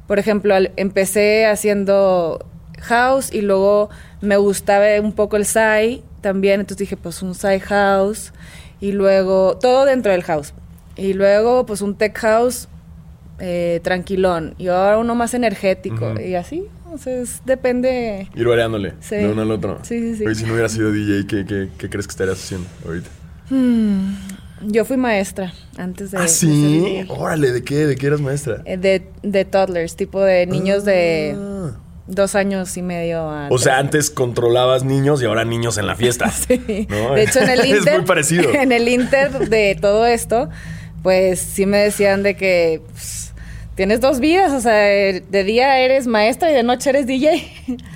por 0.07 0.19
ejemplo, 0.19 0.53
al- 0.55 0.71
empecé 0.75 1.45
haciendo 1.47 2.45
house 2.79 3.33
y 3.33 3.41
luego 3.41 3.89
me 4.21 4.37
gustaba 4.37 4.85
un 5.01 5.13
poco 5.13 5.35
el 5.37 5.45
Psy 5.45 6.03
también, 6.21 6.59
entonces 6.59 6.77
dije, 6.77 6.97
pues 6.97 7.21
un 7.21 7.33
Psy 7.35 7.59
house. 7.59 8.33
Y 8.81 8.93
luego, 8.93 9.57
todo 9.57 9.83
dentro 9.85 10.11
del 10.13 10.23
house. 10.23 10.53
Y 10.95 11.13
luego, 11.13 11.65
pues 11.65 11.81
un 11.81 11.95
tech 11.95 12.17
house 12.19 12.67
eh, 13.39 13.81
tranquilón. 13.83 14.55
Y 14.57 14.67
ahora 14.69 14.97
uno 14.97 15.15
más 15.15 15.33
energético. 15.33 16.19
Y 16.19 16.35
así. 16.35 16.65
Entonces, 16.91 17.41
depende. 17.45 18.27
Ir 18.35 18.47
variándole 18.47 18.93
Sí. 18.99 19.15
de 19.17 19.27
uno 19.27 19.43
al 19.43 19.51
otro. 19.51 19.79
Sí, 19.83 19.99
sí, 19.99 20.15
sí. 20.17 20.25
Oye, 20.25 20.33
si 20.35 20.43
no 20.45 20.53
hubiera 20.53 20.69
sido 20.69 20.91
DJ, 20.91 21.27
¿qué, 21.27 21.45
qué, 21.45 21.69
qué 21.77 21.89
crees 21.89 22.07
que 22.07 22.11
estarías 22.11 22.37
haciendo 22.43 22.67
ahorita? 22.85 23.09
Hmm, 23.51 24.15
yo 24.63 24.85
fui 24.85 24.97
maestra 24.97 25.53
antes 25.77 26.11
de. 26.11 26.17
¿Ah, 26.17 26.27
sí? 26.27 27.05
Órale, 27.09 27.51
¿de 27.51 27.63
qué? 27.63 27.85
¿De 27.85 27.95
qué 27.95 28.07
eras 28.07 28.21
maestra? 28.21 28.61
Eh, 28.65 28.77
De, 28.77 29.07
de 29.21 29.45
toddlers, 29.45 29.95
tipo 29.95 30.19
de 30.21 30.47
niños 30.47 30.83
de 30.83 31.35
Ah. 31.37 31.71
dos 32.07 32.33
años 32.35 32.75
y 32.75 32.81
medio 32.81 33.19
a. 33.29 33.47
O 33.51 33.57
sea, 33.59 33.77
antes 33.77 34.09
controlabas 34.09 34.83
niños 34.83 35.21
y 35.21 35.25
ahora 35.25 35.45
niños 35.45 35.77
en 35.77 35.85
la 35.87 35.95
fiesta. 35.95 36.29
Sí. 36.47 36.87
¿no? 36.89 37.13
De 37.13 37.23
hecho, 37.23 37.39
en 37.39 37.49
el 37.49 37.59
es 37.65 37.77
Inter. 37.79 37.97
muy 37.97 38.05
parecido. 38.05 38.49
En 38.53 38.71
el 38.71 38.87
Inter 38.87 39.47
de 39.49 39.77
todo 39.79 40.05
esto, 40.07 40.49
pues 41.03 41.39
sí 41.39 41.65
me 41.65 41.77
decían 41.77 42.23
de 42.23 42.35
que 42.35 42.81
pues, 42.91 43.28
tienes 43.79 44.01
dos 44.01 44.19
vidas. 44.19 44.51
O 44.51 44.59
sea, 44.59 44.73
de 44.73 45.43
día 45.45 45.77
eres 45.79 46.05
maestra 46.05 46.51
y 46.51 46.53
de 46.53 46.63
noche 46.63 46.89
eres 46.89 47.07
DJ. 47.07 47.49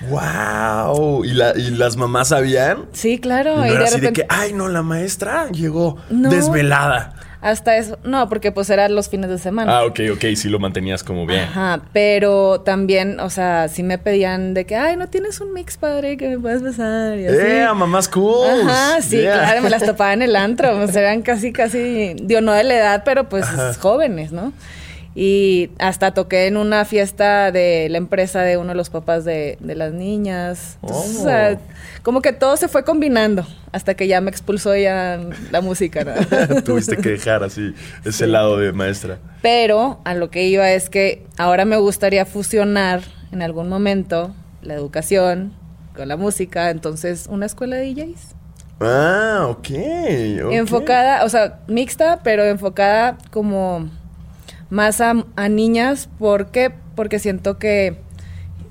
¡Wow! 0.09 1.25
¿Y, 1.25 1.33
la- 1.33 1.53
y 1.57 1.71
las 1.71 1.97
mamás 1.97 2.29
sabían? 2.29 2.85
Sí, 2.93 3.13
Y 3.13 3.19
claro. 3.19 3.57
no 3.57 3.65
y 3.65 3.69
era 3.69 3.79
de 3.79 3.85
así 3.85 3.95
repente. 3.97 4.21
de 4.21 4.27
que, 4.27 4.33
ay, 4.33 4.53
no, 4.53 4.69
la 4.69 4.81
maestra 4.81 5.49
llegó 5.51 5.97
No. 6.09 6.29
desvelada. 6.29 7.13
Hasta 7.41 7.75
eso. 7.75 7.99
No, 8.05 8.29
porque 8.29 8.53
pues 8.53 8.69
eran 8.69 8.95
los 8.95 9.09
fines 9.09 9.29
de 9.29 9.37
semana. 9.37 9.79
Ah, 9.79 9.83
ok, 9.85 9.99
ok, 10.13 10.23
sí 10.37 10.47
lo 10.47 10.59
mantenías 10.59 11.03
como 11.03 11.25
bien. 11.25 11.41
Ajá, 11.41 11.81
pero 11.91 12.61
también, 12.61 13.19
o 13.19 13.29
sea, 13.29 13.67
sí 13.67 13.83
me 13.83 13.97
pedían 13.97 14.53
de 14.53 14.65
que, 14.65 14.77
ay, 14.77 14.95
no 14.95 15.07
tienes 15.09 15.41
un 15.41 15.51
mix 15.51 15.75
padre 15.75 16.15
que 16.15 16.29
me 16.29 16.39
puedas 16.39 16.61
besar 16.61 17.17
y 17.19 17.25
así. 17.27 17.35
¡Eh, 17.37 17.63
a 17.63 17.73
mamás 17.73 18.07
cool! 18.07 18.47
Ajá, 18.69 19.01
sí, 19.01 19.17
Yeah. 19.17 19.39
claro, 19.39 19.61
me 19.61 19.69
las 19.69 19.83
topaba 19.85 20.13
en 20.13 20.21
el 20.21 20.37
antro, 20.37 20.73
pues 20.77 20.95
eran 20.95 21.21
casi, 21.21 21.51
casi, 21.51 22.13
digo, 22.13 22.39
no 22.39 22.53
de 22.53 22.63
la 22.63 22.75
edad, 22.75 23.01
pero 23.03 23.27
pues 23.27 23.45
jóvenes, 23.81 24.31
¿no? 24.31 24.53
Y 25.15 25.69
hasta 25.77 26.13
toqué 26.13 26.47
en 26.47 26.57
una 26.57 26.85
fiesta 26.85 27.51
de 27.51 27.87
la 27.89 27.99
empresa 27.99 28.41
de 28.41 28.57
uno 28.57 28.69
de 28.69 28.75
los 28.75 28.89
papás 28.89 29.23
de, 29.25 29.57
de 29.59 29.75
las 29.75 29.93
niñas. 29.93 30.77
Entonces, 30.81 31.15
Oh. 31.17 31.21
o 31.21 31.23
sea, 31.23 31.59
como 32.01 32.21
que 32.21 32.33
todo 32.33 32.57
se 32.57 32.67
fue 32.67 32.83
combinando 32.83 33.45
hasta 33.71 33.93
que 33.93 34.07
ya 34.07 34.21
me 34.21 34.31
expulsó 34.31 34.75
ya 34.75 35.19
la 35.51 35.61
música, 35.61 36.03
¿no? 36.03 36.61
Tuviste 36.63 36.97
que 36.97 37.09
dejar 37.09 37.43
así 37.43 37.75
ese 38.05 38.25
lado 38.25 38.57
de 38.57 38.71
maestra. 38.73 39.19
Pero 39.43 39.99
a 40.03 40.15
lo 40.15 40.31
que 40.31 40.45
iba 40.47 40.71
es 40.71 40.89
que 40.89 41.25
ahora 41.37 41.65
me 41.65 41.77
gustaría 41.77 42.25
fusionar 42.25 43.01
en 43.31 43.41
algún 43.43 43.69
momento 43.69 44.33
la 44.63 44.73
educación 44.73 45.53
con 45.95 46.07
la 46.07 46.17
música, 46.17 46.71
entonces 46.71 47.27
una 47.29 47.45
escuela 47.45 47.75
de 47.75 47.93
DJs. 47.93 48.35
Ah, 48.79 49.45
ok. 49.47 49.57
ok. 49.59 50.51
Enfocada, 50.53 51.23
o 51.23 51.29
sea, 51.29 51.59
mixta, 51.67 52.21
pero 52.23 52.43
enfocada 52.43 53.17
como 53.31 53.89
más 54.73 55.01
a, 55.01 55.13
a 55.35 55.49
niñas. 55.49 56.09
¿Por 56.17 56.47
qué? 56.47 56.71
Porque 56.95 57.19
siento 57.19 57.59
que 57.59 57.97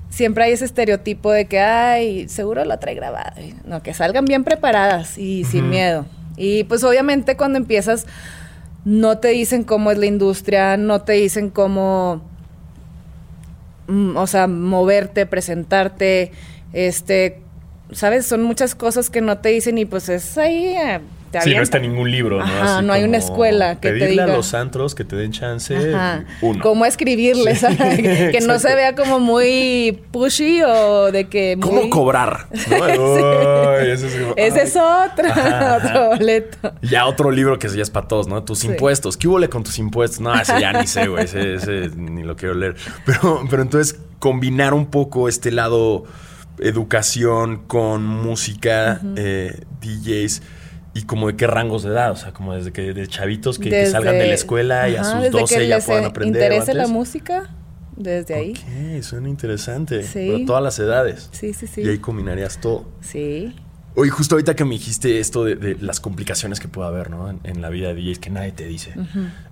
siempre 0.09 0.43
hay 0.43 0.51
ese 0.51 0.65
estereotipo 0.65 1.31
de 1.31 1.45
que, 1.45 1.59
ay, 1.59 2.27
seguro 2.27 2.65
la 2.65 2.77
trae 2.77 2.93
grabada. 2.93 3.33
No, 3.65 3.81
que 3.81 3.93
salgan 3.93 4.25
bien 4.25 4.43
preparadas 4.43 5.17
y 5.17 5.45
sin 5.45 5.69
miedo. 5.69 6.05
Y 6.35 6.65
pues 6.65 6.83
obviamente 6.83 7.37
cuando 7.37 7.57
empiezas, 7.57 8.05
no 8.83 9.19
te 9.19 9.29
dicen 9.29 9.63
cómo 9.63 9.91
es 9.91 9.97
la 9.97 10.05
industria, 10.05 10.75
no 10.75 11.01
te 11.03 11.13
dicen 11.13 11.49
cómo, 11.49 12.21
mm, 13.87 14.17
o 14.17 14.27
sea, 14.27 14.47
moverte, 14.47 15.25
presentarte, 15.25 16.31
este, 16.73 17.39
¿sabes? 17.93 18.25
Son 18.25 18.43
muchas 18.43 18.75
cosas 18.75 19.09
que 19.09 19.21
no 19.21 19.37
te 19.37 19.49
dicen 19.49 19.77
y 19.77 19.85
pues 19.85 20.09
es 20.09 20.37
ahí... 20.37 20.75
eh, 20.75 20.99
te 21.39 21.49
Sí, 21.49 21.55
no 21.55 21.61
está 21.61 21.77
en 21.77 21.83
ningún 21.91 22.09
libro, 22.11 22.37
¿no? 22.39 22.43
Ajá, 22.45 22.77
Así 22.77 22.85
no 22.85 22.93
hay 22.93 23.03
una 23.03 23.17
escuela 23.17 23.75
que 23.75 23.89
te 23.89 23.93
pedirle 23.93 24.11
diga. 24.11 24.23
a 24.25 24.27
los 24.37 24.53
antros 24.53 24.95
que 24.95 25.03
te 25.03 25.15
den 25.15 25.31
chance. 25.31 25.75
Ajá. 25.93 26.23
Uno. 26.41 26.61
Cómo 26.63 26.85
escribirles, 26.85 27.59
Sí, 27.59 27.67
que 28.31 28.39
no 28.45 28.59
se 28.59 28.73
vea 28.75 28.95
como 28.95 29.19
muy 29.19 30.01
pushy 30.11 30.61
o 30.63 31.11
de 31.11 31.25
que 31.27 31.55
muy... 31.57 31.67
¿Cómo 31.67 31.89
cobrar? 31.89 32.47
ese 32.51 34.07
es, 34.07 34.13
como- 34.15 34.33
Ese 34.37 34.59
ay. 34.61 34.67
es 34.67 34.75
otro, 34.77 35.29
Ajá, 35.31 35.75
ajá. 35.75 35.87
otro 35.89 36.07
boleto. 36.17 36.73
Ya 36.81 37.05
otro 37.05 37.31
libro 37.31 37.59
que 37.59 37.67
ya 37.69 37.81
es 37.81 37.89
para 37.89 38.07
todos, 38.07 38.27
¿no? 38.27 38.43
Tus 38.43 38.59
Sí. 38.59 38.67
impuestos. 38.67 39.17
¿Qué 39.17 39.27
hubo 39.27 39.39
con 39.49 39.63
tus 39.63 39.79
impuestos? 39.79 40.21
No, 40.21 40.33
ese 40.39 40.59
ya 40.59 40.73
ni 40.73 40.87
sé, 40.87 41.07
güey. 41.07 41.25
Ese, 41.25 41.55
ese 41.55 41.89
ni 41.95 42.23
lo 42.23 42.35
quiero 42.35 42.53
leer. 42.55 42.75
Pero, 43.05 43.43
pero 43.49 43.61
entonces, 43.61 43.99
combinar 44.19 44.73
un 44.73 44.85
poco 44.87 45.27
este 45.27 45.51
lado 45.51 46.05
educación 46.59 47.63
con 47.67 48.05
música, 48.05 49.01
eh, 49.15 49.61
DJs 49.81 50.41
y 50.93 51.03
como 51.03 51.27
de 51.27 51.35
qué 51.35 51.47
rangos 51.47 51.83
de 51.83 51.89
edad. 51.89 52.11
O 52.11 52.15
sea, 52.15 52.33
como 52.33 52.53
desde 52.53 52.71
que 52.71 52.93
de 52.93 53.07
chavitos 53.07 53.59
que, 53.59 53.85
salgan 53.87 54.17
de 54.17 54.27
la 54.27 54.33
escuela 54.33 54.89
y 54.89 54.95
a 54.95 55.03
sus 55.03 55.21
desde 55.23 55.39
12 55.39 55.55
que 55.55 55.67
ya 55.67 55.77
les 55.77 55.85
puedan 55.85 56.03
eh, 56.03 56.07
aprender. 56.07 56.41
¿o 56.41 56.45
interese 56.45 56.73
la 56.73 56.87
música, 56.87 57.49
desde 57.95 58.33
ahí. 58.35 58.53
Ok, 58.53 59.03
suena 59.03 59.29
interesante. 59.29 60.03
Sí. 60.03 60.27
Pero 60.31 60.45
todas 60.45 60.63
las 60.63 60.77
edades. 60.79 61.29
Sí, 61.31 61.53
sí, 61.53 61.67
sí. 61.67 61.81
Y 61.81 61.89
ahí 61.89 61.97
combinarías 61.97 62.59
todo. 62.61 62.85
Sí. 63.01 63.55
Oye, 63.95 64.09
justo 64.09 64.35
ahorita 64.35 64.55
que 64.55 64.65
me 64.65 64.71
dijiste 64.71 65.19
esto 65.19 65.43
de, 65.43 65.55
de 65.55 65.75
las 65.79 65.99
complicaciones 65.99 66.59
que 66.59 66.67
puede 66.67 66.87
haber, 66.87 67.11
¿no? 67.11 67.29
En, 67.29 67.39
en 67.43 67.61
la 67.61 67.69
vida 67.69 67.93
de 67.93 68.01
DJs 68.01 68.19
que 68.19 68.29
nadie 68.31 68.51
te 68.51 68.65
dice. 68.65 68.93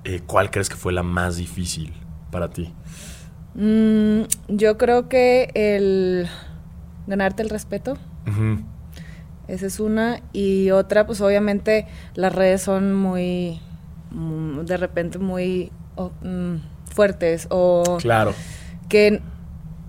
Eh, 0.03 0.21
¿Cuál 0.25 0.50
crees 0.50 0.69
que 0.69 0.75
fue 0.75 0.93
la 0.93 1.03
más 1.03 1.38
difícil 1.38 1.93
para 2.31 2.50
ti? 2.50 2.74
Mm, 3.53 4.21
yo 4.48 4.77
creo 4.77 5.10
que 5.10 5.51
el 5.53 6.27
ganarte 7.07 7.43
el 7.43 7.50
respeto, 7.50 7.98
Ujú. 8.27 8.63
Esa 9.51 9.65
es 9.65 9.79
una. 9.79 10.22
Y 10.34 10.72
otra, 10.72 11.05
pues 11.05 11.22
obviamente 11.22 11.86
las 12.15 12.34
redes 12.34 12.62
son 12.62 12.93
muy, 12.93 13.60
mm, 14.12 14.62
de 14.62 14.77
repente 14.77 15.20
muy 15.20 15.72
oh, 15.96 16.12
mm, 16.24 16.55
fuertes 16.93 17.48
o 17.50 17.98
Claro. 18.00 18.34
que 18.89 19.22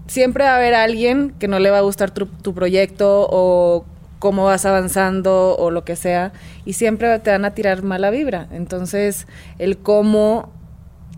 siempre 0.07 0.45
va 0.45 0.52
a 0.52 0.57
haber 0.57 0.75
alguien 0.75 1.31
que 1.38 1.49
no 1.49 1.59
le 1.59 1.71
va 1.71 1.78
a 1.78 1.83
gustar 1.83 2.11
tu, 2.11 2.26
tu 2.26 2.54
proyecto 2.54 3.26
o 3.31 3.85
cómo 4.19 4.45
vas 4.45 4.66
avanzando 4.66 5.57
o 5.57 5.71
lo 5.71 5.85
que 5.85 5.97
sea 5.97 6.33
y 6.64 6.75
siempre 6.75 7.19
te 7.21 7.31
van 7.31 7.45
a 7.45 7.52
tirar 7.52 7.83
mala 7.83 8.11
vibra. 8.11 8.47
Entonces, 8.52 9.26
el 9.59 9.78
cómo 9.78 10.50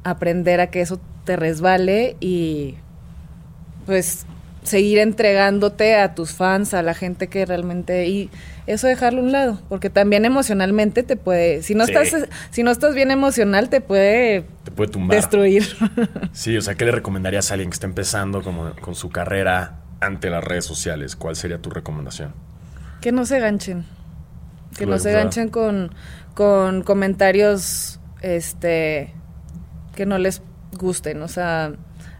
aprender 0.05 0.61
a 0.61 0.69
que 0.69 0.81
eso 0.81 1.01
te 1.25 1.37
resbale 1.37 2.17
y 2.21 2.77
pues 3.87 4.27
seguir 4.65 4.99
entregándote 4.99 5.95
a 5.97 6.15
tus 6.15 6.33
fans, 6.33 6.75
a 6.75 6.83
la 6.83 6.95
gente 6.95 7.29
que 7.29 7.47
realmente 7.47 8.09
y 8.09 8.31
eso 8.67 8.87
dejarlo 8.87 9.21
a 9.21 9.25
un 9.25 9.31
lado, 9.33 9.61
porque 9.69 9.91
también 9.91 10.25
emocionalmente 10.25 11.03
te 11.03 11.17
puede, 11.17 11.63
si 11.63 11.75
no 11.75 11.85
Sí. 11.87 11.93
estás 11.93 12.29
si 12.51 12.63
no 12.63 12.71
estás 12.71 12.95
bien 12.95 13.11
emocional 13.11 13.69
te 13.69 13.81
puede 13.81 14.45
Te 14.65 14.71
puede 14.71 14.91
tumbar. 14.91 15.17
destruir. 15.17 15.65
Sí, 16.33 16.57
o 16.57 16.63
sea, 16.63 16.75
¿qué 16.75 16.85
le 16.87 16.91
recomendarías 16.93 17.51
a 17.51 17.55
alguien 17.55 17.71
que 17.71 17.75
está 17.75 17.87
empezando 17.87 18.43
como 18.43 18.73
con 18.81 18.95
su 18.95 19.11
carrera 19.11 19.81
ante 20.01 20.31
las 20.31 20.43
redes 20.43 20.65
sociales? 20.65 21.15
¿Cuál 21.15 21.37
sería 21.37 21.59
tu 21.59 21.71
recomendación? 21.71 22.33
Que 23.03 23.13
no 23.13 23.27
se 23.27 23.39
ganchen. 23.41 23.85
Que 24.79 24.87
no 24.87 24.99
se 24.99 25.13
ganchen 25.13 25.51
con, 25.51 25.95
con 26.35 26.83
comentarios 26.83 28.01
este 28.23 29.13
que 29.95 30.07
no 30.07 30.17
les 30.19 30.41
gusten. 30.73 31.23
O 31.23 31.29
sea, 31.29 31.73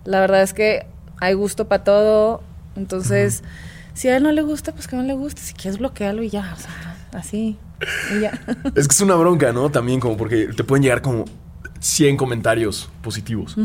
la 0.05 0.21
verdad 0.21 0.43
es 0.43 0.53
que 0.55 0.87
hay 1.21 1.35
gusto 1.35 1.69
para 1.69 1.85
todo. 1.85 2.43
Entonces, 2.77 3.43
si 3.95 4.09
a 4.09 4.17
él 4.17 4.23
no 4.23 4.33
le 4.33 4.43
gusta, 4.43 4.73
pues 4.73 4.89
que 4.89 4.97
no 4.97 5.03
le 5.03 5.15
guste. 5.15 5.41
Si 5.41 5.55
quieres 5.55 5.79
bloquearlo 5.79 6.23
y 6.23 6.31
ya. 6.31 6.55
O 6.57 6.61
sea, 6.61 6.97
así. 7.13 7.57
Y 8.17 8.21
ya. 8.21 8.41
Es 8.75 8.89
que 8.89 8.95
es 8.95 9.01
una 9.01 9.15
bronca, 9.15 9.53
¿no? 9.53 9.71
También 9.71 10.01
como 10.01 10.17
porque 10.17 10.49
te 10.49 10.65
pueden 10.65 10.83
llegar 10.83 11.03
como 11.03 11.25
100 11.81 12.17
comentarios 12.17 12.91
positivos. 13.03 13.57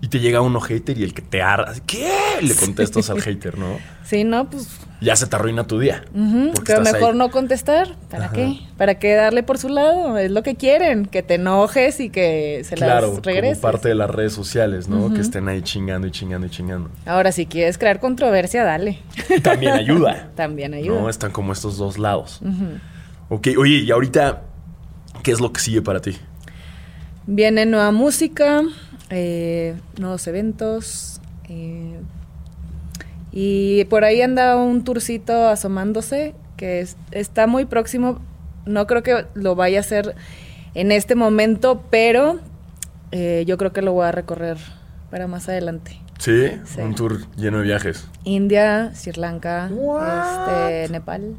Y 0.00 0.08
te 0.08 0.20
llega 0.20 0.40
uno 0.40 0.60
hater 0.60 0.98
y 0.98 1.04
el 1.04 1.14
que 1.14 1.22
te 1.22 1.42
arra... 1.42 1.72
¿Qué? 1.86 2.10
Le 2.42 2.54
contestas 2.60 3.10
al 3.10 3.20
hater, 3.20 3.58
¿no? 3.58 3.78
Sí, 4.04 4.24
no, 4.24 4.48
pues. 4.50 4.68
Ya 5.00 5.16
se 5.16 5.26
te 5.26 5.36
arruina 5.36 5.66
tu 5.66 5.78
día. 5.78 6.04
ujú, 6.14 6.52
porque 6.54 6.72
pero 6.72 6.82
mejor 6.82 7.12
ahí. 7.12 7.18
no 7.18 7.30
contestar. 7.30 7.88
¿Para 8.10 8.26
Ajá. 8.26 8.34
qué? 8.34 8.58
¿Para 8.78 8.98
qué 8.98 9.14
darle 9.14 9.42
por 9.42 9.58
su 9.58 9.68
lado? 9.68 10.16
Es 10.16 10.30
lo 10.30 10.42
que 10.42 10.54
quieren. 10.54 11.04
Que 11.06 11.22
te 11.22 11.34
enojes 11.34 12.00
y 12.00 12.08
que 12.10 12.62
se 12.64 12.74
Claro, 12.76 13.14
las 13.14 13.22
regreses. 13.24 13.58
como 13.58 13.72
parte 13.72 13.88
de 13.88 13.94
las 13.96 14.08
redes 14.10 14.32
sociales, 14.32 14.88
¿no? 14.88 15.12
Que 15.12 15.20
estén 15.20 15.48
ahí 15.48 15.60
chingando 15.62 16.06
y 16.06 16.10
chingando 16.10 16.46
y 16.46 16.50
chingando. 16.50 16.90
Ahora, 17.04 17.32
si 17.32 17.44
quieres 17.46 17.76
crear 17.76 18.00
controversia, 18.00 18.64
dale. 18.64 18.98
También 19.42 19.72
ayuda. 19.74 20.30
También 20.36 20.72
ayuda. 20.74 21.00
No, 21.00 21.08
están 21.10 21.32
como 21.32 21.52
estos 21.52 21.76
dos 21.76 21.98
lados. 21.98 22.40
Ujú. 22.42 22.78
Ok, 23.28 23.48
oye, 23.58 23.78
y 23.78 23.90
ahorita, 23.90 24.42
¿qué 25.22 25.32
es 25.32 25.40
lo 25.40 25.52
que 25.52 25.60
sigue 25.60 25.82
para 25.82 26.00
ti? 26.00 26.16
Viene 27.26 27.66
nueva 27.66 27.90
música, 27.90 28.62
eh, 29.10 29.74
nuevos 29.98 30.26
eventos. 30.26 31.20
eh, 31.48 31.98
y 33.36 33.84
por 33.86 34.04
ahí 34.04 34.22
anda 34.22 34.56
un 34.56 34.84
tourcito 34.84 35.48
asomándose 35.48 36.34
que 36.56 36.78
es- 36.80 36.96
está 37.10 37.48
muy 37.48 37.64
próximo. 37.64 38.20
No 38.64 38.86
creo 38.86 39.02
que 39.02 39.26
lo 39.34 39.56
vaya 39.56 39.78
a 39.78 39.80
hacer 39.80 40.14
en 40.74 40.92
este 40.92 41.16
momento, 41.16 41.82
pero 41.90 42.38
eh, 43.10 43.42
yo 43.46 43.58
creo 43.58 43.72
que 43.72 43.82
lo 43.82 43.92
voy 43.92 44.06
a 44.06 44.12
recorrer 44.12 44.56
para 45.10 45.26
más 45.26 45.48
adelante. 45.48 46.00
¿Sí? 46.18 46.46
Sí. 46.64 46.80
Un 46.80 46.94
tour 46.94 47.26
lleno 47.36 47.58
de 47.58 47.64
viajes. 47.64 48.06
India, 48.22 48.92
Sri 48.94 49.12
Lanka, 49.20 49.68
este, 49.68 50.92
Nepal. 50.92 51.36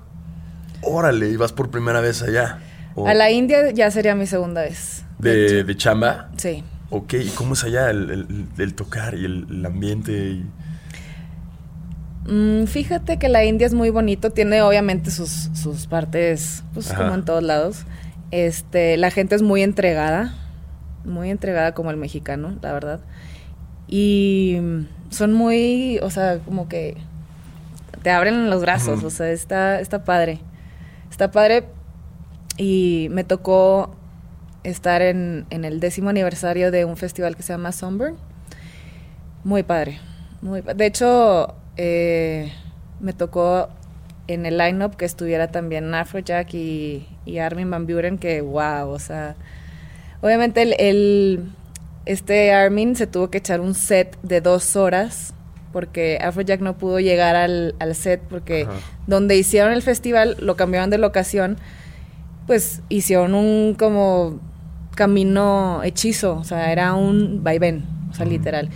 Órale, 0.82 1.30
y 1.30 1.38
vas 1.38 1.54
por 1.54 1.70
primera 1.72 2.02
vez 2.02 2.22
allá. 2.22 2.60
A 3.06 3.14
la 3.14 3.32
India 3.32 3.72
ya 3.72 3.90
sería 3.92 4.16
mi 4.16 4.28
segunda 4.28 4.62
vez. 4.62 5.04
de, 5.18 5.64
de 5.64 5.78
chamba. 5.78 6.30
Sí. 6.38 6.62
Ok, 6.90 7.14
¿y 7.14 7.30
cómo 7.30 7.54
es 7.54 7.64
allá 7.64 7.90
el, 7.90 8.12
el- 8.12 8.48
el 8.58 8.74
tocar 8.76 9.16
y 9.16 9.24
el, 9.26 9.48
el 9.50 9.66
ambiente? 9.66 10.12
y- 10.12 10.46
Mm, 12.28 12.66
fíjate 12.66 13.18
que 13.18 13.30
la 13.30 13.46
India 13.46 13.68
es 13.68 13.74
muy 13.74 13.92
bonito, 13.92 14.32
tiene 14.32 14.62
obviamente 14.62 15.12
sus, 15.12 15.50
sus 15.54 15.86
partes, 15.86 16.64
pues 16.74 16.92
Ajá. 16.92 17.04
como 17.04 17.16
en 17.16 17.26
todos 17.26 17.44
lados. 17.44 17.86
Este, 18.32 18.98
la 18.98 19.12
gente 19.12 19.36
es 19.36 19.42
muy 19.42 19.62
entregada, 19.62 20.36
muy 21.04 21.30
entregada 21.30 21.74
como 21.74 21.92
el 21.92 21.98
mexicano, 21.98 22.58
la 22.62 22.74
verdad. 22.74 23.00
Y 23.88 24.60
son 25.10 25.34
muy, 25.34 26.00
o 26.02 26.10
sea, 26.10 26.40
como 26.40 26.68
que 26.68 26.98
te 28.02 28.10
abren 28.10 28.50
los 28.50 28.62
brazos, 28.62 29.04
o 29.04 29.10
sea, 29.10 29.30
está, 29.30 29.80
está 29.80 30.04
padre. 30.04 30.40
Está 31.12 31.32
padre. 31.32 31.66
Y 32.58 33.08
me 33.12 33.24
tocó 33.24 33.96
estar 34.64 35.02
en, 35.02 35.46
en 35.52 35.66
el 35.66 35.80
décimo 35.80 36.10
aniversario 36.10 36.72
de 36.72 36.86
un 36.86 36.98
festival 36.98 37.36
que 37.36 37.44
se 37.44 37.54
llama 37.54 37.72
Sunburn. 37.72 38.16
Muy 39.44 39.62
padre. 39.62 40.00
Muy, 40.42 40.62
de 40.62 40.86
hecho, 40.86 41.56
eh, 41.78 42.52
me 43.00 43.14
tocó 43.14 43.70
en 44.28 44.46
el 44.46 44.58
line-up 44.58 44.96
que 44.98 45.06
estuviera 45.06 45.48
también 45.52 45.94
Afrojack 45.94 46.54
y, 46.54 47.08
y 47.26 47.38
Armin 47.40 47.70
Van 47.70 47.86
Buren, 47.86 48.18
que 48.18 48.42
wow, 48.42 48.90
o 48.90 49.00
sea, 49.00 49.36
obviamente 50.22 50.62
el, 50.62 50.76
el- 50.80 51.50
este 52.06 52.54
Armin 52.54 52.96
se 52.96 53.08
tuvo 53.08 53.30
que 53.32 53.40
echar 53.40 53.62
un 53.62 53.74
set 53.74 54.16
de 54.22 54.40
dos 54.42 54.76
horas 54.76 55.34
porque 55.74 56.20
Afrojack 56.22 56.62
no 56.62 56.78
pudo 56.78 57.00
llegar 57.00 57.36
al, 57.36 57.76
al 57.80 57.96
set 57.96 58.22
porque 58.30 58.64
Ajá. 58.64 58.74
donde 59.08 59.36
hicieron 59.36 59.74
el 59.74 59.82
festival 59.82 60.38
lo 60.40 60.56
cambiaron 60.56 60.90
de 60.90 60.98
locación, 61.00 61.58
pues 62.48 62.82
hicieron 62.90 63.34
un 63.34 63.76
como 63.78 64.40
camino 64.96 65.82
hechizo, 65.84 66.38
o 66.38 66.44
sea, 66.44 66.72
era 66.72 66.94
un 66.94 67.44
vaivén, 67.44 67.84
o 68.10 68.14
sea, 68.14 68.26
literal. 68.26 68.70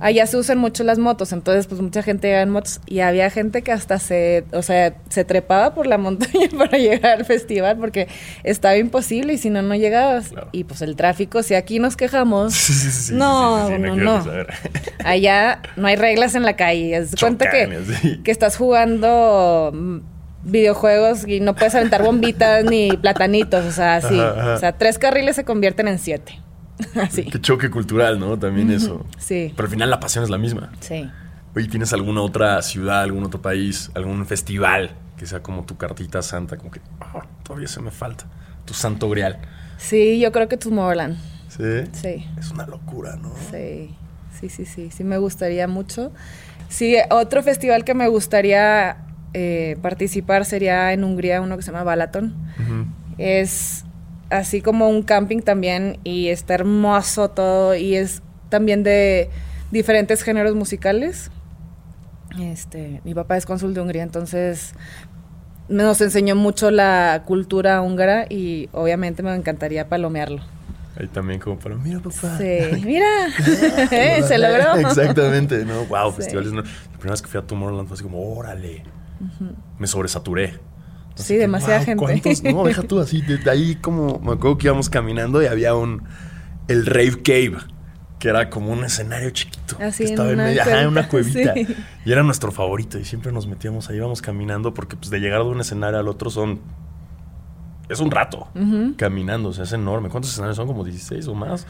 Allá 0.00 0.26
se 0.26 0.36
usan 0.36 0.58
mucho 0.58 0.82
las 0.82 0.98
motos, 0.98 1.32
entonces 1.32 1.68
pues 1.68 1.80
mucha 1.80 2.02
gente 2.02 2.26
llega 2.26 2.42
en 2.42 2.50
motos 2.50 2.80
y 2.84 2.98
había 3.00 3.30
gente 3.30 3.62
que 3.62 3.70
hasta 3.70 4.00
se, 4.00 4.44
o 4.52 4.60
sea, 4.60 4.96
se 5.08 5.24
trepaba 5.24 5.72
por 5.72 5.86
la 5.86 5.98
montaña 5.98 6.48
para 6.58 6.78
llegar 6.78 7.18
al 7.20 7.24
festival 7.24 7.76
porque 7.78 8.08
estaba 8.42 8.76
imposible 8.76 9.34
y 9.34 9.38
si 9.38 9.50
no, 9.50 9.62
no 9.62 9.74
llegabas. 9.76 10.30
Claro. 10.30 10.48
Y 10.50 10.64
pues 10.64 10.82
el 10.82 10.96
tráfico, 10.96 11.42
si 11.42 11.54
aquí 11.54 11.78
nos 11.78 11.96
quejamos, 11.96 12.54
Sí, 12.64 12.72
sí, 12.72 12.90
sí, 12.90 12.90
sí, 12.90 13.14
No, 13.14 13.68
sí, 13.68 13.74
sí, 13.74 13.82
sí, 13.82 13.82
no, 13.82 13.96
no. 13.96 14.24
allá 15.04 15.62
no 15.76 15.86
hay 15.86 15.96
reglas 15.96 16.34
en 16.34 16.42
la 16.42 16.56
calle. 16.56 17.00
De 17.00 17.16
cuenta 17.16 17.50
que, 17.50 18.20
que 18.24 18.30
estás 18.30 18.56
jugando 18.56 19.70
mm, 19.72 19.98
videojuegos 20.42 21.26
y 21.26 21.40
no 21.40 21.54
puedes 21.54 21.74
aventar 21.74 22.02
bombitas 22.02 22.64
ni 22.64 22.90
platanitos, 22.96 23.64
o 23.64 23.72
sea. 23.72 23.96
Ajá, 23.96 24.08
ajá. 24.08 24.54
O 24.54 24.58
sea, 24.58 24.72
tres 24.72 24.98
carriles 24.98 25.36
se 25.36 25.44
convierten 25.44 25.86
en 25.86 25.98
siete. 25.98 26.40
Así. 27.00 27.24
Qué 27.24 27.40
choque 27.40 27.70
cultural, 27.70 28.18
¿no? 28.18 28.38
También 28.38 28.70
eso. 28.70 29.06
Sí, 29.18 29.52
Pero 29.56 29.66
al 29.66 29.70
final 29.72 29.90
la 29.90 30.00
pasión 30.00 30.24
es 30.24 30.30
la 30.30 30.38
misma. 30.38 30.70
sí. 30.80 31.10
Oye, 31.56 31.68
¿tienes 31.68 31.92
alguna 31.92 32.20
otra 32.20 32.60
ciudad, 32.62 33.02
algún 33.02 33.22
otro 33.22 33.40
país, 33.40 33.88
algún 33.94 34.26
festival 34.26 34.90
que 35.16 35.24
sea 35.24 35.40
como 35.40 35.64
tu 35.64 35.76
cartita 35.76 36.20
santa? 36.20 36.56
Como 36.56 36.72
que 36.72 36.80
ah, 37.00 37.24
todavía 37.44 37.68
se 37.68 37.80
me 37.80 37.92
falta. 37.92 38.24
Tu 38.64 38.74
santo 38.74 39.08
grial. 39.08 39.38
Sí, 39.76 40.18
yo 40.18 40.32
creo 40.32 40.48
que 40.48 40.56
Tomorrowland. 40.56 41.16
¿Sí? 41.48 41.62
Sí, 41.92 42.26
Es 42.36 42.50
una 42.50 42.66
locura, 42.66 43.14
¿no? 43.14 43.32
sí, 43.52 43.94
sí, 44.40 44.48
sí, 44.48 44.64
sí, 44.66 44.90
sí 44.90 45.04
me 45.04 45.16
gustaría 45.18 45.68
mucho. 45.68 46.10
Sí, 46.68 46.96
otro 47.10 47.40
festival 47.44 47.84
que 47.84 47.94
me 47.94 48.08
gustaría 48.08 48.96
eh, 49.32 49.76
participar 49.80 50.44
sería 50.46 50.92
en 50.92 51.04
Hungría, 51.04 51.40
uno 51.40 51.56
que 51.56 51.62
se 51.62 51.70
llama 51.70 51.84
Balaton. 51.84 52.34
Ujú. 52.58 52.86
Es 53.18 53.84
así 54.30 54.60
como 54.60 54.88
un 54.88 55.02
camping 55.02 55.40
también 55.40 55.98
y 56.04 56.28
está 56.28 56.54
hermoso 56.54 57.30
todo 57.30 57.74
y 57.74 57.94
es 57.96 58.22
también 58.48 58.82
de 58.82 59.30
diferentes 59.70 60.22
géneros 60.22 60.54
musicales. 60.54 61.30
Este, 62.40 63.00
mi 63.04 63.14
papá 63.14 63.36
es 63.36 63.46
cónsul 63.46 63.74
de 63.74 63.80
Hungría, 63.80 64.02
entonces 64.02 64.74
nos 65.68 66.00
enseñó 66.00 66.34
mucho 66.36 66.70
la 66.70 67.22
cultura 67.26 67.80
húngara 67.80 68.26
y 68.28 68.68
obviamente 68.72 69.22
me 69.22 69.34
encantaría 69.34 69.88
palomearlo. 69.88 70.42
Ahí 70.98 71.08
también 71.08 71.40
como 71.40 71.58
para, 71.58 71.74
mira 71.76 71.98
papá. 72.00 72.38
Sí, 72.38 72.82
mira, 72.84 73.06
Eh, 73.90 74.22
se 74.26 74.38
logró. 74.38 74.76
Exactamente, 74.76 75.64
¿no? 75.64 75.84
Wow, 75.86 76.10
Sí. 76.10 76.16
festivales. 76.18 76.52
no. 76.52 76.62
La 76.62 76.68
primera 76.98 77.10
vez 77.12 77.22
que 77.22 77.28
fui 77.28 77.40
a 77.40 77.42
Tomorrowland 77.46 77.88
fue 77.88 77.94
así 77.94 78.02
como, 78.02 78.20
órale. 78.36 78.82
Me 79.78 79.86
sobresaturé. 79.86 80.58
Así 81.14 81.22
Sí, 81.22 81.34
que, 81.34 81.40
demasiada 81.40 81.78
wow, 81.78 81.86
gente. 81.86 82.20
¿cuántos? 82.22 82.42
No, 82.44 82.64
deja 82.64 82.82
tú 82.82 83.00
así. 83.00 83.22
De, 83.22 83.38
de 83.38 83.50
ahí 83.50 83.76
como, 83.76 84.18
me 84.18 84.32
acuerdo 84.32 84.58
que 84.58 84.66
íbamos 84.66 84.88
caminando 84.90 85.42
y 85.42 85.46
había 85.46 85.74
un, 85.74 86.02
el 86.68 86.86
Rave 86.86 87.22
Cave, 87.22 87.56
que 88.18 88.28
era 88.28 88.50
como 88.50 88.72
un 88.72 88.84
escenario 88.84 89.30
chiquito. 89.30 89.76
Así, 89.80 90.04
que 90.04 90.10
estaba 90.10 90.28
en 90.30 90.34
una 90.36 90.44
medio, 90.44 90.62
ajá, 90.62 90.82
en 90.82 90.88
una 90.88 91.08
cuevita, 91.10 91.54
sí. 91.54 91.66
Y 92.04 92.12
era 92.12 92.22
nuestro 92.22 92.50
favorito 92.52 92.98
y 92.98 93.04
siempre 93.04 93.32
nos 93.32 93.46
metíamos 93.46 93.88
ahí, 93.90 93.96
íbamos 93.96 94.22
caminando 94.22 94.74
porque 94.74 94.96
pues 94.96 95.10
de 95.10 95.20
llegar 95.20 95.42
de 95.42 95.48
un 95.48 95.60
escenario 95.60 95.98
al 95.98 96.08
otro 96.08 96.30
son, 96.30 96.60
es 97.88 98.00
un 98.00 98.10
rato. 98.10 98.48
Caminando, 98.96 99.50
o 99.50 99.52
sea, 99.52 99.64
es 99.64 99.72
enorme. 99.72 100.08
¿Cuántos 100.08 100.32
escenarios 100.32 100.56
son? 100.56 100.66
¿Como 100.66 100.84
16 100.84 101.28
o 101.28 101.34
más? 101.34 101.66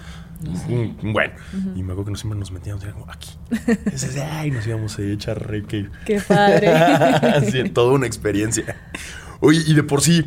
Bueno, 1.02 1.34
y 1.74 1.82
me 1.82 1.92
acuerdo 1.92 2.12
que 2.12 2.18
siempre 2.18 2.38
nos 2.38 2.50
metíamos, 2.50 2.84
como 2.84 3.10
aquí. 3.10 3.30
Entonces, 3.66 4.16
ay, 4.16 4.50
nos 4.50 4.66
íbamos 4.66 4.98
a 4.98 5.02
echar 5.02 5.40
rave 5.44 5.64
cave. 5.64 5.90
Qué 6.04 6.20
padre. 6.20 7.50
sí, 7.50 7.68
toda 7.70 7.92
una 7.92 8.06
experiencia. 8.06 8.76
Oye, 9.44 9.62
y 9.66 9.74
de 9.74 9.82
por 9.82 10.00
sí, 10.00 10.24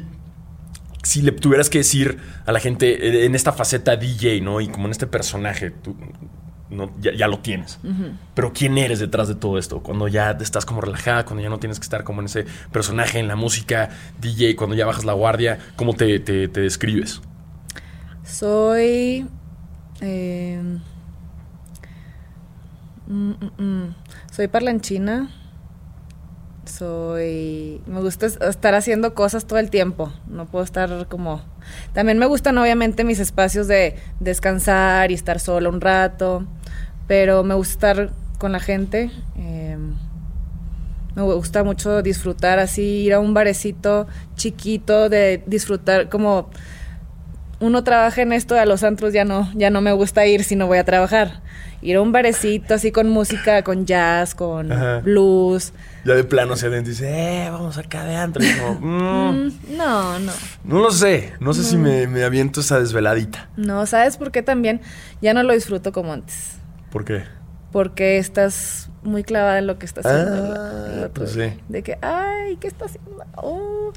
si 1.04 1.22
le 1.22 1.32
tuvieras 1.32 1.70
que 1.70 1.80
decir 1.80 2.18
a 2.46 2.52
la 2.52 2.60
gente 2.60 3.08
eh, 3.08 3.26
en 3.26 3.36
esta 3.36 3.52
faceta 3.52 3.96
DJ, 3.96 4.42
¿no? 4.42 4.62
Y 4.62 4.68
como 4.68 4.86
en 4.86 4.92
este 4.92 5.08
personaje, 5.08 5.72
tú 5.72 5.96
no, 6.70 6.92
ya, 7.00 7.14
ya 7.14 7.28
lo 7.28 7.40
tienes. 7.40 7.80
Pero 8.34 8.52
¿quién 8.54 8.78
eres 8.78 9.00
detrás 9.00 9.28
de 9.30 9.36
todo 9.36 9.58
esto? 9.58 9.80
Cuando 9.82 10.08
ya 10.08 10.32
estás 10.32 10.66
como 10.66 10.82
relajada, 10.82 11.24
cuando 11.26 11.42
ya 11.42 11.50
no 11.50 11.60
tienes 11.60 11.80
que 11.80 11.84
estar 11.84 12.04
como 12.04 12.20
en 12.22 12.26
ese 12.26 12.46
personaje, 12.72 13.20
en 13.20 13.28
la 13.28 13.36
música, 13.38 13.90
DJ, 14.20 14.56
cuando 14.56 14.76
ya 14.76 14.86
bajas 14.86 15.06
la 15.06 15.14
guardia, 15.14 15.60
¿cómo 15.78 15.94
te, 15.94 16.20
te- 16.20 16.48
te 16.50 16.60
describes? 16.62 17.22
Soy. 18.24 19.26
eh, 20.02 20.62
mm, 23.08 23.30
mm, 23.32 23.64
mm. 23.64 23.96
soy 24.32 24.48
parlanchina. 24.48 25.30
Soy. 26.68 27.82
Me 27.88 28.02
gusta 28.02 28.26
es- 28.26 28.40
estar 28.42 28.76
haciendo 28.76 29.14
cosas 29.14 29.46
todo 29.46 29.60
el 29.60 29.70
tiempo. 29.70 30.12
No 30.28 30.46
puedo 30.46 30.64
estar 30.64 31.08
como. 31.08 31.42
También 31.94 32.18
me 32.18 32.26
gustan, 32.26 32.58
obviamente, 32.58 33.04
mis 33.04 33.20
espacios 33.20 33.68
de 33.68 33.96
descansar 34.20 35.12
y 35.12 35.14
estar 35.14 35.40
sola 35.40 35.70
un 35.70 35.82
rato. 35.82 36.46
Pero 37.08 37.44
me 37.44 37.54
gusta 37.56 37.74
estar 37.92 38.10
con 38.38 38.52
la 38.52 38.60
gente. 38.60 39.10
eh, 39.38 39.78
me 41.16 41.24
gusta 41.24 41.64
mucho 41.64 42.04
disfrutar 42.04 42.60
así, 42.60 42.84
ir 43.06 43.14
a 43.16 43.20
un 43.20 43.34
barecito 43.34 44.06
chiquito, 44.36 45.10
de 45.10 45.42
disfrutar 45.48 46.10
como 46.10 46.52
uno 47.60 47.84
trabaja 47.84 48.22
en 48.22 48.34
esto, 48.34 48.56
a 48.60 48.66
los 48.66 48.84
antros 48.84 49.14
ya 49.14 49.26
no, 49.26 49.52
ya 49.56 49.70
no 49.70 49.82
me 49.82 49.92
gusta 49.92 50.26
ir 50.26 50.44
si 50.44 50.56
no 50.56 50.68
voy 50.68 50.78
a 50.78 50.84
trabajar. 50.84 51.42
Ir 51.82 51.98
a 51.98 52.02
un 52.02 52.12
barecito 52.12 52.74
así 52.74 52.92
con 52.92 53.08
música, 53.10 53.62
con 53.64 53.86
jazz, 53.86 54.34
con 54.34 54.72
Ajá. 54.72 55.00
blues. 55.00 55.74
Ya 56.06 56.16
de 56.16 56.24
plano 56.24 56.56
se 56.56 56.68
adentro 56.68 56.92
y 56.92 56.96
dice, 56.96 57.08
eh, 57.46 57.50
vamos 57.52 57.78
acá 57.78 58.04
de 58.06 58.16
antro. 58.16 58.44
Y 58.44 58.50
como, 58.54 58.74
mm, 58.82 59.46
Mm, 59.48 59.78
no, 59.78 60.20
no. 60.20 60.32
no 60.64 60.80
lo 60.80 60.90
sé, 60.92 61.34
no 61.40 61.54
sé 61.54 61.64
si 61.64 61.78
me, 61.78 62.08
me 62.08 62.24
aviento 62.24 62.62
esa 62.62 62.80
desveladita. 62.80 63.50
No, 63.58 63.86
¿sabes 63.86 64.18
por 64.18 64.32
qué 64.32 64.42
también? 64.42 64.82
Ya 65.22 65.34
no 65.36 65.44
lo 65.44 65.54
disfruto 65.54 65.92
como 65.92 66.14
antes. 66.14 66.54
¿Por 66.92 67.06
qué? 67.06 67.24
Porque 67.78 68.18
estás 68.18 68.90
muy 69.04 69.24
clavada 69.24 69.60
en 69.60 69.68
lo 69.68 69.78
que 69.78 69.86
está 69.86 70.02
haciendo 70.02 70.56
Ah, 70.58 71.10
pues 71.14 71.34
sí. 71.34 71.54
De 71.70 71.84
que, 71.84 72.00
ay, 72.02 72.58
¿qué 72.60 72.68
está 72.68 72.86
haciendo? 72.86 73.24
Oh. 73.36 73.94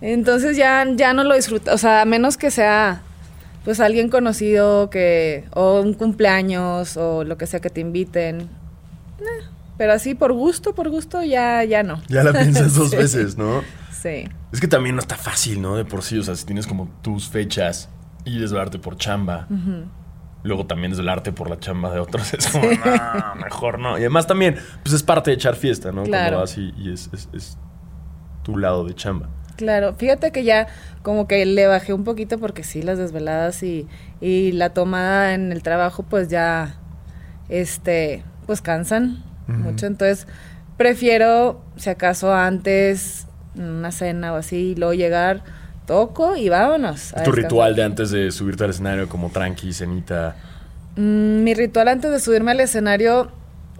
Entonces 0.00 0.56
ya, 0.56 0.86
ya 0.94 1.12
no 1.14 1.24
lo 1.24 1.34
disfruto. 1.34 1.74
O 1.74 1.76
sea, 1.78 2.02
a 2.02 2.04
menos 2.04 2.36
que 2.36 2.52
sea 2.52 3.02
pues 3.64 3.80
alguien 3.80 4.08
conocido 4.08 4.88
que 4.88 5.46
o 5.52 5.80
un 5.80 5.94
cumpleaños 5.94 6.96
o 6.96 7.24
lo 7.24 7.36
que 7.36 7.46
sea 7.46 7.58
que 7.58 7.70
te 7.70 7.80
inviten. 7.80 8.48
Pero 9.78 9.94
así 9.94 10.14
por 10.14 10.32
gusto, 10.32 10.72
por 10.72 10.88
gusto 10.90 11.20
ya 11.24 11.64
ya 11.64 11.82
no. 11.82 12.00
Ya 12.08 12.22
la 12.22 12.32
piensas 12.32 12.74
dos 12.76 12.90
Sí. 12.90 12.96
veces, 12.96 13.36
¿no? 13.36 13.62
Sí. 14.00 14.28
Es 14.52 14.60
que 14.60 14.68
también 14.68 14.94
no 14.94 15.00
está 15.00 15.16
fácil, 15.16 15.60
¿no? 15.60 15.74
De 15.74 15.84
por 15.84 16.02
sí, 16.04 16.18
o 16.18 16.22
sea, 16.22 16.36
si 16.36 16.46
tienes 16.46 16.68
como 16.68 16.88
tus 17.02 17.28
fechas 17.28 17.88
y 18.24 18.38
desvelarte 18.38 18.78
por 18.78 18.96
chamba, 18.96 19.48
luego 20.44 20.66
también 20.66 20.92
desvelarte 20.92 21.32
por 21.32 21.50
la 21.50 21.58
chamba 21.58 21.90
de 21.92 21.98
otros, 21.98 22.32
es 22.34 22.46
como, 22.46 22.66
no, 22.70 23.34
mejor 23.42 23.78
no. 23.80 23.96
Y 23.98 24.02
además 24.02 24.26
también, 24.28 24.56
pues 24.84 24.94
es 24.94 25.02
parte 25.02 25.30
de 25.32 25.34
echar 25.36 25.56
fiesta, 25.56 25.90
¿no? 25.90 26.04
Claro. 26.04 26.36
Cuando 26.36 26.40
vas 26.40 26.56
y, 26.58 26.72
y 26.78 26.92
es, 26.92 27.10
es- 27.12 27.28
es 27.32 27.58
tu 28.44 28.56
lado 28.56 28.84
de 28.84 28.94
chamba. 28.94 29.28
Claro, 29.56 29.94
fíjate 29.94 30.32
que 30.32 30.44
ya 30.44 30.66
como 31.02 31.26
que 31.28 31.44
le 31.46 31.66
bajé 31.66 31.92
un 31.92 32.04
poquito 32.04 32.38
porque 32.38 32.62
sí, 32.64 32.82
las 32.82 32.98
desveladas 32.98 33.62
y, 33.62 33.86
y 34.20 34.52
la 34.52 34.70
tomada 34.70 35.32
en 35.34 35.50
el 35.52 35.62
trabajo 35.62 36.02
pues 36.02 36.28
ya, 36.28 36.74
este, 37.48 38.24
pues 38.46 38.60
cansan 38.60 39.22
mucho. 39.46 39.86
Entonces 39.86 40.26
prefiero, 40.76 41.62
si 41.76 41.88
acaso 41.90 42.34
antes, 42.34 43.28
una 43.54 43.92
cena 43.92 44.32
o 44.32 44.36
así, 44.36 44.72
y 44.72 44.74
luego 44.74 44.94
llegar, 44.94 45.42
toco 45.86 46.36
y 46.36 46.48
vámonos. 46.48 47.12
¿Tu 47.24 47.32
ritual 47.32 47.74
de 47.76 47.82
antes 47.84 48.10
de 48.10 48.30
subirte 48.30 48.64
al 48.64 48.70
escenario 48.70 49.08
como 49.08 49.30
tranqui, 49.30 49.72
cenita? 49.72 50.36
Mm, 50.96 51.42
mi 51.42 51.54
ritual 51.54 51.88
antes 51.88 52.10
de 52.10 52.20
subirme 52.20 52.52
al 52.52 52.60
escenario, 52.60 53.30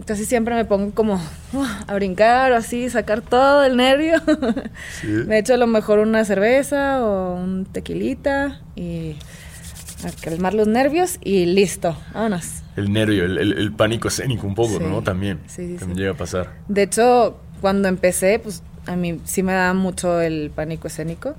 casi 0.07 0.25
siempre 0.25 0.55
me 0.55 0.65
pongo 0.65 0.93
como 0.93 1.15
uh, 1.15 1.65
a 1.87 1.95
brincar 1.95 2.53
o 2.53 2.57
así, 2.57 2.91
sacar 2.91 3.21
todo 3.23 3.65
el 3.65 3.77
nervio. 3.77 4.21
Sí. 5.01 5.07
me 5.09 5.39
echo 5.39 5.55
a 5.55 5.57
lo 5.57 5.67
mejor 5.67 5.99
una 6.01 6.25
cerveza 6.25 7.05
o 7.05 7.35
un 7.37 7.65
tequilita 7.67 8.61
y 8.77 9.17
a 10.07 10.11
calmar 10.23 10.55
los 10.55 10.67
nervios 10.69 11.19
y 11.23 11.47
listo, 11.47 11.97
vámonos. 12.13 12.63
El 12.77 12.93
nervio, 12.93 13.25
el, 13.25 13.39
el- 13.39 13.53
el 13.59 13.73
pánico 13.73 14.09
escénico 14.09 14.47
un 14.47 14.55
poco, 14.55 14.79
Sí. 14.79 14.85
¿no? 14.85 15.03
También. 15.03 15.39
Sí, 15.47 15.69
sí, 15.69 15.77
También 15.77 15.99
llega 15.99 16.11
a 16.13 16.17
pasar. 16.17 16.51
De 16.69 16.83
hecho, 16.83 17.39
cuando 17.61 17.87
empecé, 17.89 18.39
pues 18.41 18.63
a 18.87 18.97
mí 18.97 19.21
sí 19.25 19.43
me 19.45 19.53
daba 19.53 19.73
mucho 19.75 20.21
el 20.21 20.51
pánico 20.55 20.89
escénico. 20.89 21.37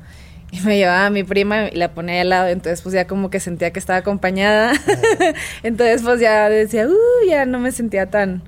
Y 0.55 0.61
me 0.65 0.77
llevaba 0.77 1.07
a 1.07 1.09
mi 1.09 1.23
prima 1.23 1.67
y 1.67 1.75
la 1.75 1.93
ponía 1.93 2.21
al 2.21 2.29
lado, 2.29 2.47
entonces 2.47 2.81
pues 2.81 2.93
ya 2.93 3.07
como 3.07 3.29
que 3.29 3.39
sentía 3.39 3.71
que 3.71 3.79
estaba 3.79 3.99
acompañada. 3.99 4.73
entonces 5.63 6.01
pues 6.01 6.21
ya 6.21 6.49
decía, 6.49 6.87
uh, 6.87 7.29
ya 7.29 7.45
no 7.45 7.59
me 7.59 7.71
sentía 7.71 8.09
tan, 8.09 8.41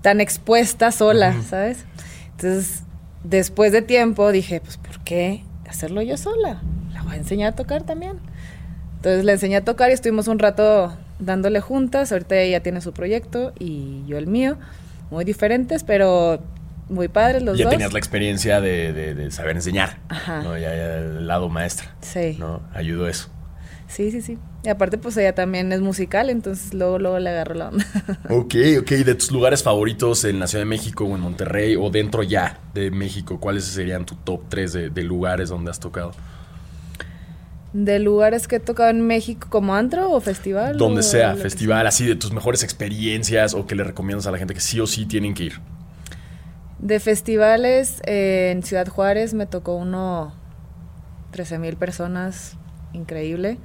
tan 0.00 0.20
expuesta 0.20 0.90
sola. 0.92 1.34
¿sabes? 1.42 1.84
Entonces, 2.30 2.84
después 3.22 3.72
de 3.72 3.82
tiempo 3.82 4.32
dije, 4.32 4.60
pues 4.60 4.78
¿por 4.78 5.00
qué 5.00 5.44
hacerlo 5.68 6.00
yo 6.00 6.16
sola? 6.16 6.62
La 6.94 7.02
voy 7.02 7.14
a 7.14 7.16
enseñar 7.16 7.52
a 7.52 7.56
tocar 7.56 7.82
también. 7.82 8.18
Entonces 8.96 9.24
le 9.24 9.32
enseñé 9.32 9.56
a 9.56 9.64
tocar 9.64 9.90
y 9.90 9.92
estuvimos 9.92 10.28
un 10.28 10.38
rato 10.38 10.96
dándole 11.18 11.60
juntas. 11.60 12.12
Ahorita 12.12 12.36
ella 12.36 12.62
tiene 12.62 12.80
su 12.80 12.92
proyecto 12.92 13.52
y 13.58 14.04
yo 14.06 14.16
el 14.16 14.26
mío. 14.26 14.56
Muy 15.10 15.24
diferentes, 15.24 15.84
pero 15.84 16.40
muy 16.88 17.08
padres 17.08 17.42
los 17.42 17.58
ya 17.58 17.64
dos. 17.64 17.72
tenías 17.72 17.92
la 17.92 17.98
experiencia 17.98 18.60
de, 18.60 18.92
de- 18.92 19.14
de 19.14 19.30
saber 19.30 19.56
enseñar. 19.56 19.98
Ajá. 20.08 20.42
¿no? 20.42 20.56
Ya, 20.56 20.74
ya 20.74 20.98
el 20.98 21.26
lado 21.26 21.48
maestra. 21.48 21.94
Sí. 22.00 22.36
¿no? 22.38 22.62
Ayudó 22.74 23.08
eso. 23.08 23.28
Sí, 23.88 24.10
sí, 24.10 24.20
sí. 24.20 24.36
Y 24.64 24.68
aparte, 24.68 24.98
pues 24.98 25.16
ella 25.16 25.32
también 25.34 25.70
es 25.72 25.80
musical, 25.80 26.28
entonces 26.28 26.74
luego, 26.74 26.98
luego 26.98 27.20
le 27.20 27.30
agarro 27.30 27.54
la 27.54 27.68
onda. 27.68 27.84
Ok, 28.30 28.54
ok. 28.80 28.90
De 28.90 29.14
tus 29.14 29.30
lugares 29.30 29.62
favoritos 29.62 30.24
en 30.24 30.40
la 30.40 30.48
Ciudad 30.48 30.62
de 30.62 30.68
México 30.68 31.04
o 31.04 31.14
en 31.14 31.20
Monterrey 31.20 31.76
o 31.76 31.88
dentro 31.90 32.24
ya 32.24 32.58
de 32.74 32.90
México, 32.90 33.38
¿cuáles 33.38 33.64
serían 33.64 34.04
tu 34.04 34.16
top 34.16 34.42
3 34.48 34.72
de, 34.72 34.90
de 34.90 35.02
lugares 35.04 35.48
donde 35.50 35.70
has 35.70 35.78
tocado? 35.78 36.12
¿De 37.72 37.98
lugares 37.98 38.48
que 38.48 38.56
he 38.56 38.60
tocado 38.60 38.88
en 38.90 39.06
México 39.06 39.48
como 39.50 39.74
antro 39.74 40.10
o 40.10 40.20
festival? 40.20 40.78
Donde 40.78 41.00
o 41.00 41.02
sea, 41.02 41.34
festival, 41.34 41.86
así 41.86 42.06
de 42.06 42.16
tus 42.16 42.32
mejores 42.32 42.62
experiencias 42.62 43.52
o 43.54 43.66
que 43.66 43.74
le 43.74 43.84
recomiendas 43.84 44.26
a 44.26 44.30
la 44.32 44.38
gente 44.38 44.54
que 44.54 44.60
sí 44.60 44.80
o 44.80 44.86
sí 44.86 45.04
tienen 45.04 45.34
que 45.34 45.44
ir. 45.44 45.60
De 46.78 47.00
festivales, 47.00 48.02
eh, 48.06 48.50
en 48.54 48.62
Ciudad 48.62 48.86
Juárez 48.86 49.32
me 49.34 49.46
tocó 49.46 49.76
uno, 49.76 50.34
13 51.30 51.58
mil 51.58 51.76
personas, 51.76 52.56
increíble. 52.92 53.58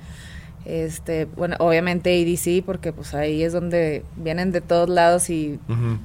Este, 0.65 1.25
bueno, 1.25 1.55
obviamente 1.59 2.21
EDC, 2.21 2.63
porque 2.65 2.93
pues 2.93 3.13
ahí 3.13 3.43
es 3.43 3.51
donde 3.51 4.05
vienen 4.15 4.51
de 4.51 4.61
todos 4.61 4.89
lados 4.89 5.29
y 5.29 5.59
Ujú. 5.67 5.97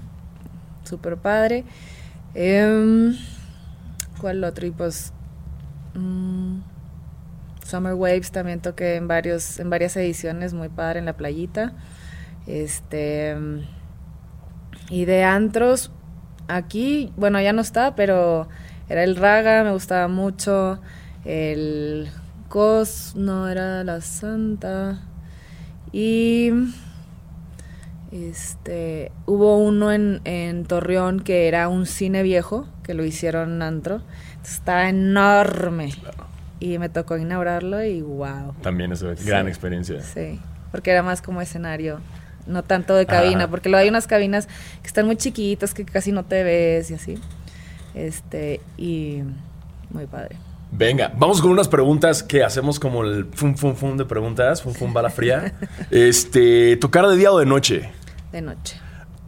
Súper 0.85 1.17
padre. 1.17 1.65
Em, 2.35 3.15
¿Cuál 4.21 4.43
otro? 4.45 4.67
Y 4.67 4.71
pues. 4.71 5.13
mm, 5.95 6.59
Summer 7.65 7.95
Waves 7.95 8.31
también 8.31 8.61
toqué 8.61 8.95
en 8.95 9.09
varios, 9.09 9.59
en 9.59 9.69
varias 9.71 9.97
ediciones, 9.97 10.55
muy 10.55 10.69
padre 10.69 11.01
en 11.01 11.05
la 11.07 11.17
playita. 11.17 11.73
Este. 12.47 13.37
Y 14.89 15.05
de 15.05 15.25
antros, 15.25 15.91
aquí, 16.49 17.13
bueno, 17.17 17.41
ya 17.41 17.53
no 17.53 17.61
está, 17.63 17.95
pero 17.95 18.49
era 18.89 19.05
el 19.05 19.17
Raga, 19.17 19.65
me 19.65 19.73
gustaba 19.73 20.09
mucho. 20.09 20.81
El 21.25 22.09
Cos, 22.49 23.15
no 23.17 23.49
era 23.49 23.83
la 23.85 24.01
Santa. 24.01 25.01
Y. 25.93 26.51
Este, 28.13 29.11
hubo 29.27 29.59
uno 29.59 29.93
en, 29.93 30.21
en 30.25 30.65
Torreón 30.65 31.21
que 31.21 31.49
era 31.49 31.69
un 31.69 31.87
cine 31.87 32.23
viejo, 32.23 32.67
que 32.83 32.95
lo 32.95 33.05
hicieron 33.05 33.61
antro. 33.63 34.01
Estaba 34.45 34.89
enorme. 34.89 35.93
Y 36.61 36.79
me 36.79 36.89
tocó 36.89 37.17
inaugurarlo 37.19 37.83
y 37.85 38.01
wow. 38.01 38.55
También 38.63 38.93
es 38.93 39.01
Sí. 39.01 39.27
gran 39.27 39.49
experiencia. 39.49 40.01
Sí, 40.03 40.41
porque 40.71 40.93
era 40.93 41.03
más 41.03 41.21
como 41.21 41.41
escenario, 41.43 41.99
no 42.47 42.63
tanto 42.63 42.95
de 42.95 43.07
cabina, 43.07 43.45
Ajá. 43.45 43.49
porque 43.51 43.69
luego 43.69 43.83
hay 43.83 43.89
unas 43.89 44.07
cabinas 44.07 44.47
que 44.83 44.87
están 44.87 45.07
muy 45.07 45.17
chiquitas, 45.17 45.75
que 45.75 45.85
casi 45.85 46.13
no 46.13 46.25
te 46.25 46.43
ves 46.43 46.91
y 46.91 46.95
así. 46.95 47.19
Este, 47.95 48.61
y 48.77 49.23
muy 49.91 50.07
padre. 50.07 50.37
Venga, 50.71 51.13
vamos 51.17 51.41
con 51.41 51.51
unas 51.53 51.69
preguntas 51.69 52.23
que 52.23 52.43
hacemos 52.45 52.79
como 52.81 53.03
el 53.05 53.27
fum 53.33 53.55
fum 53.55 53.75
fum 53.75 53.97
de 53.97 54.05
preguntas, 54.05 54.63
fum 54.63 54.75
fum 54.75 54.93
bala 54.93 55.11
fría. 55.11 55.55
Este, 55.91 56.77
tocar 56.77 57.07
de 57.07 57.17
día 57.17 57.33
o 57.33 57.39
de 57.39 57.47
noche. 57.47 57.91
De 58.33 58.43
noche. 58.43 58.77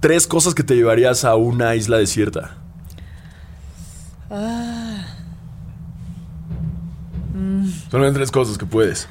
Tres 0.00 0.26
cosas 0.26 0.54
que 0.54 0.62
te 0.62 0.74
llevarías 0.74 1.24
a 1.24 1.35
una 1.37 1.74
isla 1.74 1.96
desierta. 1.98 2.57
Ah, 4.31 5.07
Solamente 7.90 8.18
tres 8.18 8.31
cosas 8.31 8.59
que 8.59 8.66
puedes. 8.66 9.09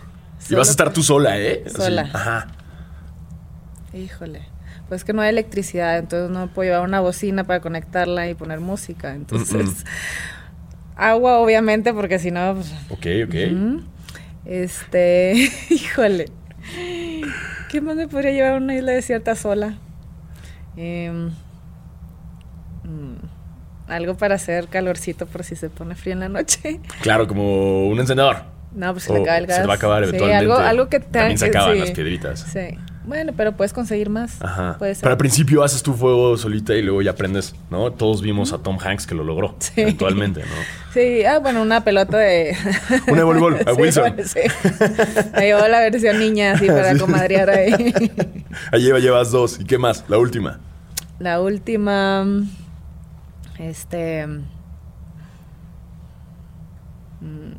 y 0.50 0.56
vas 0.56 0.68
a 0.68 0.72
estar 0.72 0.94
tú 0.94 1.02
sola, 1.02 1.40
¿eh? 1.40 1.64
Así, 1.66 1.76
Sola. 1.76 2.10
Ajá. 2.14 2.48
Híjole. 3.98 4.42
Pues 4.90 5.04
que 5.04 5.12
no 5.14 5.22
hay 5.22 5.30
electricidad, 5.30 5.98
entonces 5.98 6.30
no 6.30 6.48
puedo 6.48 6.70
llevar 6.72 6.88
una 6.88 7.00
bocina 7.02 7.44
para 7.44 7.60
conectarla 7.60 8.30
y 8.30 8.34
poner 8.36 8.60
música. 8.60 9.14
Entonces, 9.14 9.66
Mm-mm. 9.66 9.86
agua 10.96 11.40
obviamente, 11.40 11.94
porque 11.94 12.20
si 12.20 12.32
no, 12.32 12.56
pues, 12.56 12.74
Ok, 12.90 13.06
ok. 13.28 13.84
Este, 14.46 15.34
híjole. 15.70 16.26
¿Qué 17.70 17.82
más 17.82 17.96
me 17.96 18.08
podría 18.08 18.32
llevar 18.32 18.54
a 18.54 18.58
una 18.58 18.76
isla 18.76 18.94
desierta 18.94 19.36
sola? 19.36 19.78
Em, 20.78 21.32
mm, 22.84 23.16
algo 23.88 24.16
para 24.16 24.36
hacer 24.36 24.68
calorcito 24.68 25.26
por 25.26 25.44
si 25.44 25.56
se 25.56 25.70
pone 25.70 25.96
frío 25.96 26.14
en 26.14 26.20
la 26.22 26.30
noche. 26.30 26.80
Claro, 27.02 27.28
como 27.28 27.88
un 27.88 28.00
encendedor. 28.00 28.38
No, 28.74 28.92
pues 28.94 29.04
se 29.06 29.14
le 29.14 29.22
acaba 29.22 29.38
el 29.38 29.48
gas. 29.48 29.56
Se 29.58 29.62
le 29.64 29.68
va 29.68 29.74
a 29.74 29.78
acabar 29.78 30.04
Sí, 30.04 30.10
eventualmente. 30.10 30.46
algo, 30.54 30.56
algo 30.58 30.90
que 30.90 31.00
También 31.00 31.38
se 31.38 31.46
acaban 31.48 31.74
sí. 31.74 31.80
las 31.80 31.92
piedritas. 31.92 32.40
Sí. 32.42 32.78
Bueno, 33.08 33.32
pero 33.38 33.54
puedes 33.54 33.72
conseguir 33.72 34.10
más. 34.10 34.42
Ajá. 34.42 34.76
Pero 34.80 35.10
al 35.12 35.18
principio 35.18 35.64
haces 35.64 35.82
tu 35.82 35.94
fuego 35.94 36.36
solita 36.38 36.74
y 36.76 36.82
luego 36.82 37.02
ya 37.02 37.12
aprendes, 37.12 37.56
¿no? 37.72 37.92
Todos 37.94 38.22
vimos 38.22 38.52
a 38.52 38.58
Tom 38.58 38.78
Hanks 38.84 39.08
que 39.08 39.16
lo 39.16 39.24
logró. 39.24 39.56
Sí. 39.60 39.72
Eventualmente, 39.82 40.42
¿no? 40.42 40.92
Sí, 40.94 41.24
ah, 41.24 41.40
bueno, 41.40 41.62
una 41.62 41.86
pelota 41.86 42.18
de. 42.18 42.56
Una 43.08 43.18
de 43.20 43.24
voleibol, 43.24 43.56
a 43.56 43.60
Sí, 43.74 43.82
Wilson. 43.82 44.14
bueno, 44.16 44.28
sí. 44.28 44.40
Me 45.36 45.42
llevó 45.46 45.68
la 45.70 45.80
versión 45.80 46.20
niña 46.20 46.52
así 46.52 46.68
para 46.68 46.98
comadrear 46.98 47.50
ahí. 47.50 47.94
Ahí 48.74 48.82
lleva, 48.82 49.00
llevas 49.00 49.32
dos. 49.32 49.58
¿Y 49.62 49.64
qué 49.64 49.78
más? 49.78 50.04
La 50.10 50.18
última. 50.18 50.60
La 51.20 51.40
última. 51.40 52.26
Este. 53.58 54.28
mm, 57.22 57.54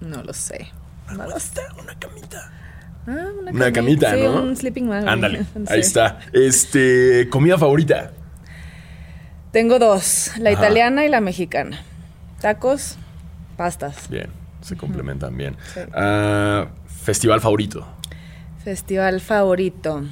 No 0.00 0.22
lo 0.24 0.32
sé. 0.32 0.66
No 1.14 1.24
lo 1.28 1.38
sé. 1.38 1.60
Una 1.80 1.94
camita. 1.98 2.50
Ah, 3.06 3.26
una, 3.40 3.50
Una 3.52 3.68
cami- 3.68 3.72
camita, 3.72 4.14
sí, 4.14 4.22
¿no? 4.22 4.42
un 4.42 4.56
sleeping 4.56 4.88
bag. 4.88 5.06
Ándale, 5.08 5.44
Sí. 5.54 5.64
ahí 5.68 5.80
está. 5.80 6.18
Este, 6.32 7.28
comida 7.30 7.56
favorita. 7.58 8.12
Tengo 9.52 9.78
dos: 9.78 10.32
la 10.38 10.50
Ajá. 10.50 10.58
italiana 10.60 11.04
y 11.04 11.08
la 11.08 11.20
mexicana. 11.20 11.80
Tacos, 12.40 12.96
pastas. 13.56 14.08
Bien, 14.10 14.28
se 14.60 14.76
complementan 14.76 15.36
bien. 15.36 15.56
Sí. 15.72 15.80
Ah, 15.94 16.66
festival 16.86 17.40
favorito. 17.40 17.86
Festival 18.64 19.20
favorito. 19.20 20.02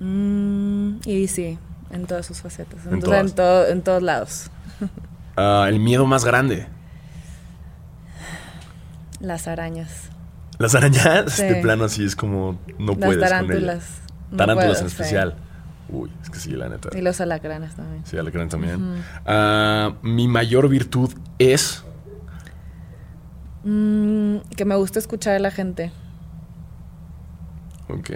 Mm, 0.00 0.96
y 1.04 1.28
sí, 1.28 1.58
en 1.90 2.06
todas 2.06 2.24
sus 2.24 2.40
facetas. 2.40 2.86
En 2.86 2.94
En, 2.94 3.00
todas. 3.00 3.20
en, 3.20 3.30
todo- 3.34 3.66
en 3.68 3.82
todos 3.82 4.02
lados. 4.02 4.50
Ah, 5.36 5.66
el 5.68 5.78
miedo 5.78 6.06
más 6.06 6.24
grande. 6.24 6.66
Las 9.20 9.48
arañas. 9.48 10.10
Las 10.58 10.74
arañas, 10.74 11.32
Sí. 11.32 11.44
de 11.44 11.56
plano 11.56 11.84
así 11.84 12.04
es 12.04 12.16
como 12.16 12.58
no 12.78 12.92
Las 12.92 12.96
puedes 12.98 13.20
tarántulas. 13.20 13.84
con 13.84 14.02
No 14.02 14.28
ella. 14.30 14.36
Tarántulas 14.36 14.80
en 14.80 14.86
especial. 14.88 15.34
Uy, 15.90 16.10
es 16.22 16.28
que 16.30 16.38
sí, 16.38 16.50
la 16.52 16.68
neta. 16.68 16.90
Y 16.96 17.00
los 17.00 17.20
alacranes 17.20 17.74
también. 17.74 18.04
Sí, 18.04 18.16
la 18.16 18.30
creen 18.30 18.48
también. 18.48 19.02
Ah, 19.24 19.94
mi 20.02 20.28
mayor 20.28 20.68
virtud 20.68 21.12
es. 21.38 21.82
Mm, 23.64 24.38
que 24.56 24.64
me 24.64 24.76
gusta 24.76 24.98
escuchar 24.98 25.34
a 25.34 25.38
la 25.38 25.50
gente. 25.50 25.92
Ok. 27.88 28.10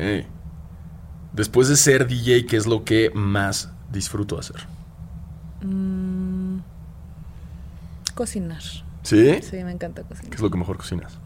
Después 1.33 1.69
de 1.69 1.77
ser 1.77 2.07
DJ, 2.07 2.45
¿qué 2.47 2.57
es 2.57 2.67
lo 2.67 2.85
que 2.85 3.11
más 3.15 3.71
disfruto 3.91 4.39
hacer? 4.39 4.67
Mm, 5.63 6.59
cocinar. 8.15 8.63
¿Sí? 9.03 9.41
Sí, 9.43 9.65
me 9.65 9.73
encanta 9.73 10.03
¿Qué 10.03 10.09
cocinar. 10.09 10.35
es 10.35 10.41
lo 10.41 10.51
que 10.51 10.59
mejor 10.59 10.77
cocinas? 10.77 11.19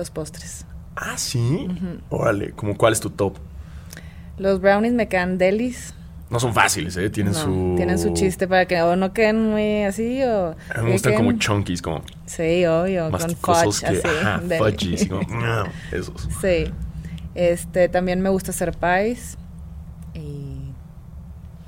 Los 0.00 0.08
postres. 0.10 0.64
Ah, 0.96 1.18
sí. 1.18 1.68
Órale, 2.08 2.52
¿cómo 2.52 2.74
cuál 2.74 2.94
es 2.94 3.00
tu 3.00 3.10
top? 3.10 3.36
Los 4.38 4.58
brownies 4.62 4.94
me 4.94 5.08
quedan 5.08 5.36
delis. 5.36 5.92
No 6.30 6.40
son 6.40 6.54
fáciles, 6.54 6.96
¿eh? 6.96 7.10
Tienen 7.10 7.34
No, 7.34 7.38
su... 7.38 7.74
Tienen 7.76 7.98
su 7.98 8.14
chiste 8.14 8.48
para 8.48 8.64
que 8.64 8.80
o 8.80 8.96
no 8.96 9.12
queden 9.12 9.50
muy 9.50 9.82
así 9.82 10.22
o... 10.22 10.56
A 10.74 10.78
mí 10.78 10.84
me 10.86 10.92
gustan 10.92 11.16
como 11.16 11.32
chunkies, 11.32 11.82
como 11.82 12.02
Sí, 12.24 12.64
obvio, 12.64 13.10
con 13.10 13.20
fudge, 13.36 13.80
que... 13.80 13.86
así. 13.88 14.08
Ajá, 14.22 14.40
fudgies, 14.56 15.06
como, 15.06 15.20
"Mm", 15.20 15.66
esos. 15.92 16.28
Sí. 16.40 16.64
Este, 17.34 17.90
también 17.90 18.22
me 18.22 18.30
gusta 18.30 18.52
hacer 18.52 18.72
pies 18.72 19.36
y 20.14 20.72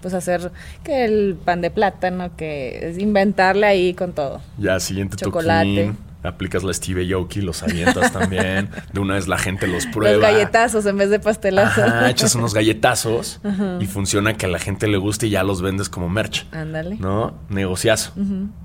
pues 0.01 0.15
hacer 0.15 0.51
que 0.85 1.05
el 1.05 1.37
pan 1.45 1.61
de 1.61 1.71
plátano, 1.71 2.35
que 2.35 2.89
es 2.89 2.97
inventarle 2.99 3.67
ahí 3.67 3.93
con 3.93 4.15
todo. 4.15 4.41
Ya, 4.57 4.81
siguiente 4.81 5.17
Chocolate. 5.17 5.69
toquín. 5.93 6.12
Aplicas 6.23 6.63
la 6.63 6.73
Steve 6.73 7.07
Yoki, 7.07 7.41
los 7.41 7.63
avientas 7.63 8.13
también. 8.19 8.71
De 8.93 9.01
una 9.01 9.15
vez 9.15 9.27
la 9.27 9.39
gente 9.39 9.67
los 9.67 9.87
prueba. 9.87 10.13
Los 10.13 10.23
galletazos 10.23 10.87
en 10.87 10.97
vez 10.97 11.11
de 11.11 11.19
pastelazos. 11.19 11.83
Ajá, 11.85 12.11
echas 12.11 12.35
unos 12.35 12.55
galletazos 12.55 13.41
y 13.81 13.87
funciona 13.87 14.35
que 14.35 14.47
a 14.47 14.49
la 14.49 14.59
gente 14.59 14.87
le 14.87 14.99
guste 14.99 15.27
y 15.27 15.31
ya 15.31 15.43
los 15.43 15.63
vendes 15.63 15.89
como 15.89 16.09
merch. 16.09 16.47
Ándale. 16.53 16.97
¿No? 16.97 17.35
Negociazo. 17.49 18.13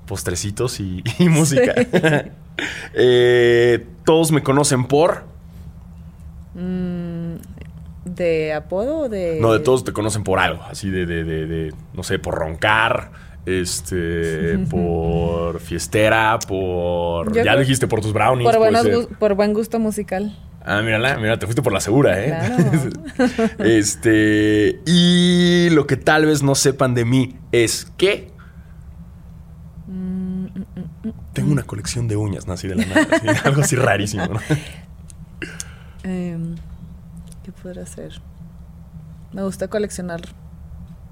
Postrecitos 0.06 0.80
y, 0.80 1.02
y 1.18 1.28
música. 1.28 1.74
Eh, 2.92 3.86
todos 4.04 4.32
me 4.32 4.42
conocen 4.42 4.86
por. 4.86 5.22
Mm, 6.54 7.36
¿De 8.04 8.52
apodo 8.52 9.00
o 9.02 9.08
de...? 9.08 9.38
No, 9.40 9.52
de 9.52 9.60
todos 9.60 9.84
te 9.84 9.92
conocen 9.92 10.24
por 10.24 10.38
algo. 10.38 10.62
Así 10.64 10.90
de, 10.90 11.06
de, 11.06 11.22
de, 11.24 11.46
de, 11.46 11.74
no 11.94 12.02
sé, 12.02 12.18
por 12.18 12.34
roncar. 12.34 13.12
Este, 13.46 14.58
por 14.70 15.60
fiestera, 15.60 16.38
por. 16.46 17.28
Yo 17.32 17.36
ya 17.36 17.42
creo- 17.52 17.60
dijiste 17.60 17.86
por 17.86 18.00
tus 18.00 18.12
brownies. 18.12 18.48
Por, 18.48 18.58
buenos 18.58 18.86
buen 19.36 19.54
gusto 19.54 19.78
musical. 19.78 20.36
Ah, 20.64 20.82
mírala, 20.82 21.16
mira, 21.16 21.38
te 21.38 21.46
fuiste 21.46 21.62
por 21.62 21.72
la 21.72 21.80
segura, 21.80 22.22
¿eh? 22.22 22.28
Claro. 22.28 23.48
este. 23.64 24.80
Y 24.84 25.70
lo 25.70 25.86
que 25.86 25.96
tal 25.96 26.26
vez 26.26 26.42
no 26.42 26.54
sepan 26.54 26.94
de 26.94 27.04
mí 27.04 27.36
es 27.52 27.90
que. 27.96 28.30
Mm, 29.86 30.46
Tengo 31.32 31.52
una 31.52 31.62
colección 31.62 32.06
de 32.08 32.16
uñas, 32.16 32.46
nací 32.46 32.68
de 32.68 32.74
la 32.74 32.84
nada. 32.84 33.06
así, 33.12 33.26
algo 33.44 33.62
así 33.62 33.76
rarísimo, 33.76 34.26
¿no? 34.26 34.40
Em, 36.02 36.56
¿Qué 37.44 37.52
podrá 37.52 37.86
ser? 37.86 38.20
Me 39.32 39.42
gusta 39.42 39.68
coleccionar 39.68 40.20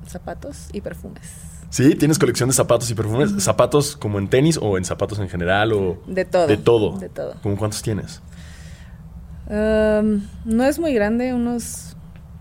zapatos 0.07 0.69
y 0.73 0.81
perfumes. 0.83 1.56
¿Sí? 1.71 1.95
¿Tienes 1.97 2.19
colección 2.19 2.49
de 2.49 2.55
zapatos 2.55 2.91
y 2.91 2.95
perfumes? 2.95 3.33
¿Zapatos 3.43 3.97
como 3.97 4.19
en 4.19 4.29
tenis 4.29 4.59
o 4.63 4.79
en 4.79 4.85
zapatos 4.85 5.19
en 5.19 5.29
general? 5.29 5.73
O 5.73 6.01
De 6.07 6.25
todo. 6.25 6.47
De 6.47 6.57
todo. 6.57 6.99
De 6.99 7.09
todo. 7.09 7.35
¿Cómo 7.43 7.57
cuántos 7.57 7.83
tienes? 7.83 8.23
Em, 9.49 10.23
no 10.45 10.65
es 10.65 10.79
muy 10.79 10.93
grande, 10.95 11.33
unos 11.33 11.97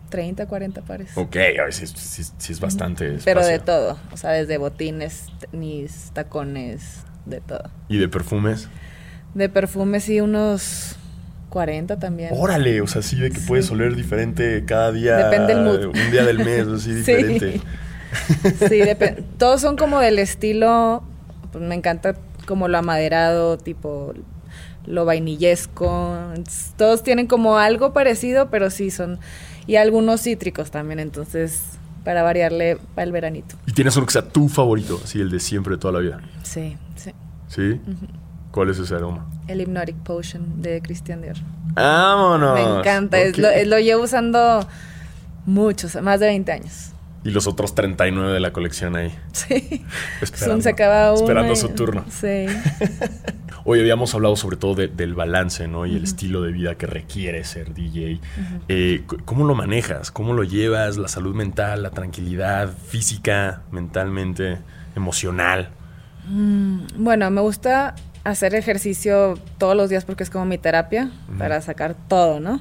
30, 0.09 0.47
40 0.47 0.81
pares. 0.81 1.11
Ok, 1.15 1.35
sí, 1.71 1.87
sí- 1.87 2.23
sí 2.37 2.53
es 2.53 2.59
bastante. 2.59 3.17
Pero 3.23 3.45
de 3.45 3.59
todo. 3.59 3.97
O 4.11 4.17
sea, 4.17 4.31
desde 4.31 4.57
botines, 4.57 5.25
tenis, 5.51 6.11
tacones, 6.13 7.03
de 7.25 7.41
todo. 7.41 7.69
¿Y 7.89 7.97
de 7.97 8.07
perfumes? 8.07 8.69
De 9.33 9.49
perfumes 9.49 10.03
sí, 10.03 10.21
unos 10.21 10.95
40 11.49 11.99
también. 11.99 12.29
Órale, 12.33 12.81
o 12.81 12.87
sea, 12.87 13.01
sí 13.01 13.17
de 13.17 13.29
que 13.31 13.39
puedes 13.39 13.69
oler 13.71 13.95
diferente 13.95 14.63
cada 14.65 14.91
día. 14.91 15.17
Depende 15.29 15.53
del 15.55 15.63
mood. 15.63 15.85
Un 15.87 16.11
día 16.11 16.23
del 16.23 16.39
mes, 16.39 16.67
así 16.67 16.91
Sí. 17.03 17.13
diferente. 17.13 17.51
Sí, 17.53 17.61
depe- 18.59 19.23
todos 19.37 19.61
son 19.61 19.75
como 19.77 19.99
del 19.99 20.19
estilo, 20.19 21.03
pues 21.51 21.63
me 21.63 21.75
encanta 21.75 22.15
como 22.45 22.67
lo 22.67 22.77
amaderado, 22.77 23.57
tipo 23.57 24.13
lo 24.85 25.05
vainillesco. 25.05 26.17
Todos 26.77 27.01
tienen 27.03 27.27
como 27.27 27.57
algo 27.57 27.91
parecido, 27.93 28.49
pero 28.49 28.69
sí 28.69 28.91
son 28.91 29.19
y 29.67 29.77
algunos 29.77 30.21
cítricos 30.21 30.69
también, 30.71 30.99
entonces 30.99 31.63
para 32.03 32.21
variarle 32.21 32.77
para 32.93 33.05
el 33.05 33.11
veranito. 33.11 33.55
Y 33.65 33.71
tienes 33.71 33.97
uno 33.97 34.05
que 34.05 34.13
sea 34.13 34.21
tu 34.21 34.47
favorito, 34.47 35.01
así 35.03 35.19
el 35.19 35.31
de 35.31 35.39
siempre, 35.39 35.73
de 35.75 35.79
toda 35.79 35.93
la 35.93 35.99
vida. 35.99 36.21
Sí, 36.43 36.77
sí. 36.95 37.11
¿Sí? 37.47 37.81
¿Cuál 38.51 38.69
es 38.69 38.77
ese 38.77 38.93
aroma? 38.93 39.27
El 39.47 39.59
Hypnotic 39.61 39.95
Potion 39.97 40.61
de 40.61 40.81
Christian 40.81 41.21
Dior. 41.23 41.35
¡Vámonos! 41.73 42.53
Me 42.53 42.79
encanta, 42.79 43.19
es 43.19 43.37
lo, 43.39 43.49
es- 43.49 43.67
lo 43.67 43.79
llevo 43.79 44.03
usando 44.03 44.67
muchos, 45.47 45.99
más 46.01 46.19
de 46.19 46.27
20 46.27 46.51
años. 46.51 46.91
Y 47.25 47.31
los 47.31 47.47
otros 47.47 47.75
39 47.75 48.31
de 48.33 48.39
la 48.39 48.53
colección 48.53 48.95
ahí. 48.95 49.13
Sí. 49.33 49.83
Esperando, 50.21 50.61
se 50.61 50.69
acaba 50.69 51.11
uno 51.11 51.21
esperando 51.21 51.53
y- 51.53 51.55
su 51.57 51.69
turno. 51.69 52.05
Sí. 52.09 52.45
Hoy 53.65 53.79
habíamos 53.79 54.13
hablado 54.13 54.35
sobre 54.35 54.57
todo 54.57 54.75
de- 54.75 54.87
del 54.89 55.15
balance, 55.15 55.67
¿no? 55.67 55.87
Y 55.87 55.95
el 55.95 56.03
estilo 56.03 56.43
de 56.43 56.51
vida 56.51 56.75
que 56.75 56.85
requiere 56.85 57.43
ser 57.43 57.73
DJ. 57.73 58.19
Eh, 58.69 59.03
¿Cómo 59.25 59.43
lo 59.45 59.55
manejas? 59.55 60.11
¿Cómo 60.11 60.33
lo 60.33 60.43
llevas? 60.43 60.97
La 60.97 61.07
salud 61.07 61.33
mental, 61.33 61.81
la 61.81 61.89
tranquilidad 61.89 62.69
física, 62.87 63.63
mentalmente, 63.71 64.59
emocional. 64.95 65.71
Bueno, 66.97 67.29
me 67.31 67.41
gusta 67.41 67.95
hacer 68.23 68.55
ejercicio 68.55 69.39
todos 69.57 69.75
los 69.75 69.89
días 69.89 70.05
porque 70.05 70.23
es 70.23 70.29
como 70.29 70.45
mi 70.45 70.57
terapia 70.57 71.11
para 71.37 71.59
sacar 71.61 71.95
todo, 72.07 72.39
¿no? 72.39 72.59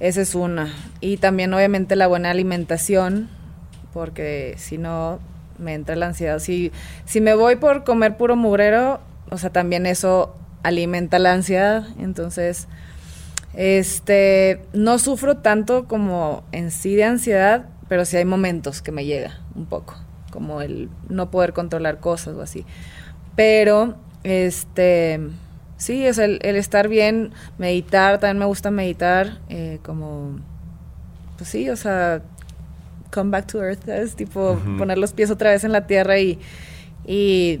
Esa 0.00 0.20
es 0.22 0.34
una. 0.34 0.72
Y 1.00 1.16
también 1.18 1.52
obviamente 1.54 1.96
la 1.96 2.06
buena 2.06 2.30
alimentación, 2.30 3.28
porque 3.94 4.56
si 4.58 4.76
no 4.76 5.20
me 5.58 5.74
entra 5.74 5.96
la 5.96 6.06
ansiedad. 6.06 6.38
Si, 6.40 6.72
si 7.06 7.20
me 7.20 7.34
voy 7.34 7.56
por 7.56 7.84
comer 7.84 8.16
puro 8.16 8.36
mugrero, 8.36 9.00
o 9.30 9.38
sea, 9.38 9.50
también 9.50 9.86
eso 9.86 10.34
alimenta 10.62 11.18
la 11.18 11.32
ansiedad. 11.32 11.86
Entonces, 11.98 12.68
este, 13.54 14.60
no 14.72 14.98
sufro 14.98 15.38
tanto 15.38 15.86
como 15.86 16.42
en 16.52 16.70
sí 16.70 16.96
de 16.96 17.04
ansiedad, 17.04 17.66
pero 17.88 18.04
sí 18.04 18.16
hay 18.16 18.24
momentos 18.24 18.82
que 18.82 18.92
me 18.92 19.04
llega 19.04 19.40
un 19.54 19.66
poco, 19.66 19.94
como 20.30 20.60
el 20.60 20.88
no 21.08 21.30
poder 21.30 21.52
controlar 21.52 22.00
cosas 22.00 22.34
o 22.34 22.42
así. 22.42 22.64
Pero, 23.36 23.96
este, 24.24 25.20
sí, 25.76 26.04
es 26.04 26.18
el, 26.18 26.40
estar 26.42 26.88
bien, 26.88 27.32
meditar, 27.58 28.18
también 28.18 28.38
me 28.38 28.44
gusta 28.46 28.70
meditar, 28.70 29.38
eh, 29.48 29.78
como, 29.84 30.40
pues 31.36 31.50
sí, 31.50 31.68
o 31.70 31.76
sea, 31.76 32.22
come 33.14 33.30
back 33.30 33.46
to 33.46 33.62
earth, 33.62 33.88
es 33.88 34.16
tipo 34.16 34.58
poner 34.76 34.98
los 34.98 35.12
pies 35.12 35.30
otra 35.30 35.50
vez 35.50 35.62
en 35.62 35.70
la 35.70 35.86
tierra 35.86 36.18
y, 36.18 36.40
y, 37.06 37.60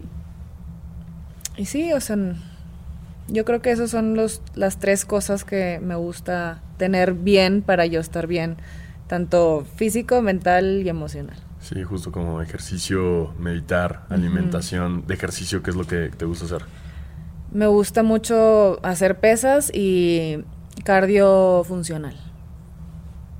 y 1.56 1.64
sí, 1.66 1.92
o 1.92 2.00
sea, 2.00 2.16
yo 3.28 3.44
creo 3.44 3.62
que 3.62 3.70
esas 3.70 3.90
son 3.90 4.16
los, 4.16 4.42
las 4.54 4.78
tres 4.78 5.04
cosas 5.04 5.44
que 5.44 5.78
me 5.80 5.94
gusta 5.94 6.60
tener 6.76 7.14
bien 7.14 7.62
para 7.62 7.86
yo 7.86 8.00
estar 8.00 8.26
bien, 8.26 8.56
tanto 9.06 9.64
físico, 9.76 10.20
mental 10.22 10.82
y 10.84 10.88
emocional. 10.88 11.36
Sí, 11.60 11.82
justo 11.82 12.12
como 12.12 12.42
ejercicio, 12.42 13.32
meditar, 13.38 14.04
alimentación. 14.10 15.06
De 15.06 15.14
ejercicio, 15.14 15.62
¿qué 15.62 15.70
es 15.70 15.76
lo 15.76 15.86
que 15.86 16.10
te 16.10 16.26
gusta 16.26 16.44
hacer? 16.44 16.66
Me 17.52 17.66
gusta 17.68 18.02
mucho 18.02 18.84
hacer 18.84 19.18
pesas 19.18 19.70
y 19.72 20.44
cardio 20.84 21.62
funcional. 21.64 22.16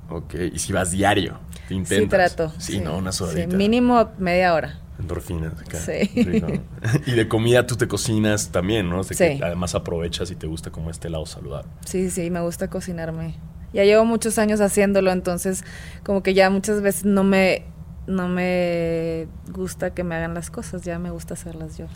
Ok, 0.09 0.35
y 0.55 0.59
si 0.59 0.73
vas 0.73 0.91
diario, 0.93 1.39
te 1.69 1.69
Sí, 1.69 1.75
intentas. 1.75 2.35
trato. 2.37 2.53
Sí, 2.59 2.81
no, 2.81 2.97
una 2.99 3.13
Sí, 3.13 3.19
sudadita. 3.19 3.57
mínimo 3.57 4.11
media 4.19 4.55
hora. 4.55 4.81
Endorfinas 4.99 5.53
acá. 5.61 5.79
Sí. 5.79 6.23
Rico. 6.23 6.47
y 7.07 7.13
de 7.13 7.27
comida 7.29 7.67
tú 7.67 7.77
te 7.77 7.89
cocinas 7.89 8.51
también, 8.51 8.89
¿no? 8.89 9.03
De 9.03 9.09
que 9.09 9.15
Sí. 9.37 9.41
además 9.43 9.75
aprovechas 9.75 10.31
y 10.31 10.37
te 10.37 10.47
gusta 10.47 10.71
como 10.71 10.91
este 10.91 11.11
lado 11.11 11.27
saludable. 11.27 11.69
Sí, 11.85 12.11
sí, 12.11 12.31
me 12.31 12.41
gusta 12.41 12.69
cocinarme. 12.69 13.35
Ya 13.73 13.83
llevo 13.85 14.05
muchos 14.05 14.39
años 14.39 14.61
haciéndolo, 14.61 15.11
entonces 15.11 15.65
como 16.05 16.23
que 16.23 16.33
ya 16.33 16.49
muchas 16.49 16.81
veces 16.81 17.05
no 17.05 17.25
me 17.25 17.65
no 18.07 18.29
me 18.29 19.27
gusta 19.53 19.95
que 19.95 20.05
me 20.05 20.15
hagan 20.15 20.35
las 20.35 20.51
cosas, 20.51 20.83
ya 20.83 20.99
me 20.99 21.11
gusta 21.11 21.35
hacerlas 21.35 21.79
yo. 21.79 21.87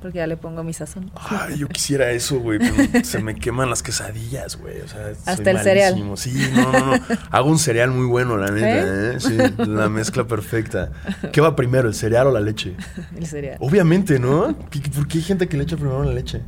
Porque 0.00 0.18
ya 0.18 0.26
le 0.26 0.36
pongo 0.36 0.62
mi 0.62 0.72
sazón. 0.72 1.10
Ay, 1.16 1.58
yo 1.58 1.68
quisiera 1.68 2.10
eso, 2.10 2.38
güey, 2.38 2.58
pero 2.58 3.04
se 3.04 3.18
me 3.22 3.34
queman 3.34 3.70
las 3.70 3.82
quesadillas, 3.82 4.56
güey. 4.56 4.80
O 4.82 4.88
sea, 4.88 5.14
soy 5.14 5.22
Hasta 5.26 5.50
el 5.50 5.58
cereal. 5.60 5.92
malísimo. 5.94 6.16
Sí, 6.16 6.50
no, 6.54 6.70
no, 6.70 6.96
no. 6.96 7.02
Hago 7.30 7.50
un 7.50 7.58
cereal 7.58 7.90
muy 7.90 8.06
bueno, 8.06 8.36
la 8.36 8.50
neta, 8.50 8.68
¿Eh? 8.68 9.14
¿eh? 9.16 9.20
Sí, 9.20 9.36
la 9.66 9.88
mezcla 9.88 10.24
perfecta. 10.26 10.92
¿Qué 11.32 11.40
va 11.40 11.56
primero, 11.56 11.88
el 11.88 11.94
cereal 11.94 12.26
o 12.28 12.32
la 12.32 12.40
leche? 12.40 12.76
El 13.16 13.26
cereal. 13.26 13.56
Obviamente, 13.60 14.18
¿no? 14.18 14.54
¿Qué- 14.70 14.80
¿Por 14.80 15.08
qué 15.08 15.18
hay 15.18 15.24
gente 15.24 15.48
que 15.48 15.56
le 15.56 15.62
echa 15.64 15.76
primero 15.76 16.04
la 16.04 16.12
leche? 16.12 16.42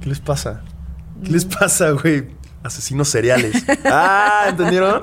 ¿Qué 0.00 0.08
les 0.08 0.20
pasa? 0.20 0.62
¿Qué 1.24 1.30
les 1.32 1.44
pasa, 1.44 1.90
güey? 1.90 2.28
Asesinos 2.62 3.08
cereales. 3.08 3.64
Ah, 3.84 4.46
¿entendieron? 4.50 5.02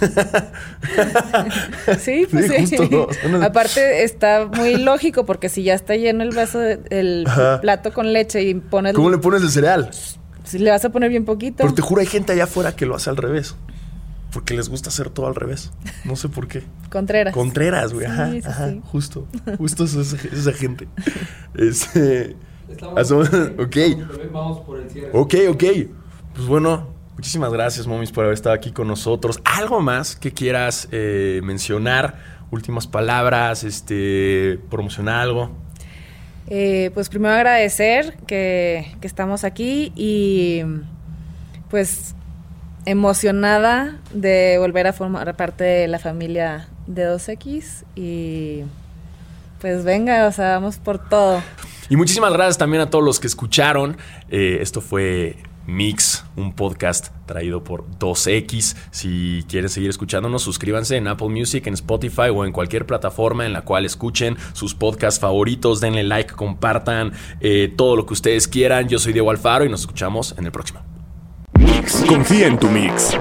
Sí, 2.00 2.26
pues 2.30 2.46
Sí, 2.50 2.66
sí. 2.66 2.76
justo. 2.76 3.08
Aparte 3.42 4.04
está 4.04 4.46
muy 4.46 4.76
lógico 4.76 5.24
porque 5.26 5.48
si 5.48 5.62
ya 5.62 5.74
está 5.74 5.96
lleno 5.96 6.22
el 6.22 6.34
vaso, 6.34 6.58
de- 6.58 6.80
el 6.90 7.24
Ajá. 7.26 7.60
plato 7.60 7.92
con 7.92 8.12
leche 8.12 8.42
y 8.42 8.54
pones, 8.54 8.94
¿Cómo 8.94 9.10
le 9.10 9.18
pones 9.18 9.42
el 9.42 9.50
cereal? 9.50 9.90
si 10.44 10.58
le 10.58 10.70
vas 10.70 10.84
a 10.84 10.90
poner 10.90 11.10
bien 11.10 11.24
poquito. 11.26 11.58
Pero 11.58 11.74
te 11.74 11.82
juro, 11.82 12.00
hay 12.00 12.06
gente 12.06 12.32
allá 12.32 12.44
afuera 12.44 12.74
que 12.74 12.86
lo 12.86 12.94
hace 12.96 13.10
al 13.10 13.16
revés. 13.16 13.54
Porque 14.32 14.54
les 14.54 14.68
gusta 14.68 14.88
hacer 14.90 15.08
todo 15.10 15.26
al 15.26 15.34
revés. 15.34 15.72
No 16.04 16.14
sé 16.16 16.28
por 16.28 16.48
qué. 16.48 16.62
Contreras. 16.90 17.34
Contreras, 17.34 17.92
güey. 17.92 18.06
Sí, 18.06 18.12
Ajá, 18.12 18.30
sí, 18.30 18.40
ajá, 18.44 18.68
sí. 18.70 18.80
justo. 18.84 19.26
Justo 19.58 19.84
es 19.84 19.94
esa, 19.94 20.16
esa 20.32 20.52
gente. 20.52 20.86
Este. 21.54 22.36
Estamos 22.70 22.98
hacemos- 22.98 23.30
bien, 23.30 23.56
ok. 23.58 23.76
estamos 23.76 24.32
Vamos 24.32 24.58
por 24.66 24.80
el 24.80 24.90
cierre. 24.90 25.10
Ok, 25.14 25.34
ok. 25.50 25.64
Pues 26.38 26.46
bueno, 26.46 26.86
muchísimas 27.16 27.52
gracias, 27.52 27.88
momis, 27.88 28.12
por 28.12 28.22
haber 28.22 28.34
estado 28.34 28.54
aquí 28.54 28.70
con 28.70 28.86
nosotros. 28.86 29.40
¿Algo 29.44 29.80
más 29.80 30.14
que 30.14 30.32
quieras 30.32 30.86
eh, 30.92 31.40
mencionar 31.42 32.14
últimas 32.52 32.86
palabras, 32.86 33.64
este, 33.64 34.60
promocionar 34.70 35.16
algo. 35.16 35.50
Eh, 36.46 36.92
pues 36.94 37.08
primero 37.08 37.34
agradecer 37.34 38.18
que, 38.28 38.94
que 39.00 39.08
estamos 39.08 39.42
aquí 39.42 39.92
y 39.96 40.62
pues 41.70 42.14
emocionada 42.86 43.98
de 44.14 44.58
volver 44.60 44.86
a 44.86 44.92
formar 44.92 45.36
parte 45.36 45.64
de 45.64 45.88
la 45.88 45.98
familia 45.98 46.68
de 46.86 47.04
2X 47.04 47.82
y 47.96 48.62
pues 49.60 49.82
venga, 49.82 50.28
o 50.28 50.30
sea, 50.30 50.50
vamos 50.50 50.76
por 50.76 51.00
todo. 51.08 51.42
Y 51.88 51.96
muchísimas 51.96 52.32
gracias 52.32 52.58
también 52.58 52.80
a 52.82 52.90
todos 52.90 53.04
los 53.04 53.18
que 53.18 53.26
escucharon. 53.26 53.96
Eh, 54.30 54.58
esto 54.60 54.80
fue 54.80 55.36
Mix, 55.68 56.24
un 56.34 56.54
podcast 56.54 57.08
traído 57.26 57.62
por 57.62 57.84
2X. 57.98 58.74
Si 58.90 59.44
quieren 59.48 59.68
seguir 59.68 59.90
escuchándonos, 59.90 60.42
suscríbanse 60.42 60.96
en 60.96 61.06
Apple 61.08 61.28
Music, 61.28 61.66
en 61.66 61.74
Spotify 61.74 62.30
o 62.34 62.46
en 62.46 62.52
cualquier 62.52 62.86
plataforma 62.86 63.44
en 63.44 63.52
la 63.52 63.60
cual 63.60 63.84
escuchen 63.84 64.38
sus 64.54 64.74
podcasts 64.74 65.20
favoritos. 65.20 65.80
Denle 65.80 66.04
like, 66.04 66.32
compartan 66.32 67.12
eh, 67.40 67.70
todo 67.76 67.96
lo 67.96 68.06
que 68.06 68.14
ustedes 68.14 68.48
quieran. 68.48 68.88
Yo 68.88 68.98
soy 68.98 69.12
Diego 69.12 69.30
Alfaro 69.30 69.66
y 69.66 69.68
nos 69.68 69.80
escuchamos 69.80 70.34
en 70.38 70.46
el 70.46 70.52
próximo. 70.52 70.80
Confía 72.08 72.46
en 72.46 72.58
tu 72.58 72.70
mix. 72.70 73.14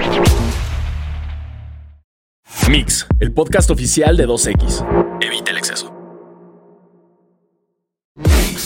Mix, 2.70 3.08
el 3.20 3.34
podcast 3.34 3.70
oficial 3.72 4.16
de 4.16 4.26
2X. 4.26 5.20
Evita 5.22 5.52
el 5.52 5.58
exceso. 5.58 5.97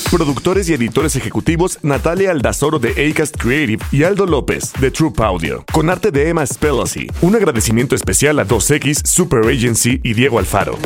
Productores 0.09 0.69
y 0.69 0.73
editores 0.73 1.15
ejecutivos 1.15 1.79
Natalia 1.81 2.31
Aldazoro 2.31 2.79
de 2.79 3.09
Acast 3.09 3.35
Creative 3.37 3.83
y 3.91 4.03
Aldo 4.03 4.25
López 4.25 4.73
de 4.79 4.91
Troop 4.91 5.19
Audio. 5.21 5.65
Con 5.71 5.89
arte 5.89 6.11
de 6.11 6.29
Emma 6.29 6.45
Spellacy. 6.45 7.07
Un 7.21 7.35
agradecimiento 7.35 7.95
especial 7.95 8.39
a 8.39 8.47
2X, 8.47 9.05
Super 9.05 9.45
Agency 9.47 9.99
y 10.03 10.13
Diego 10.13 10.39
Alfaro. 10.39 10.77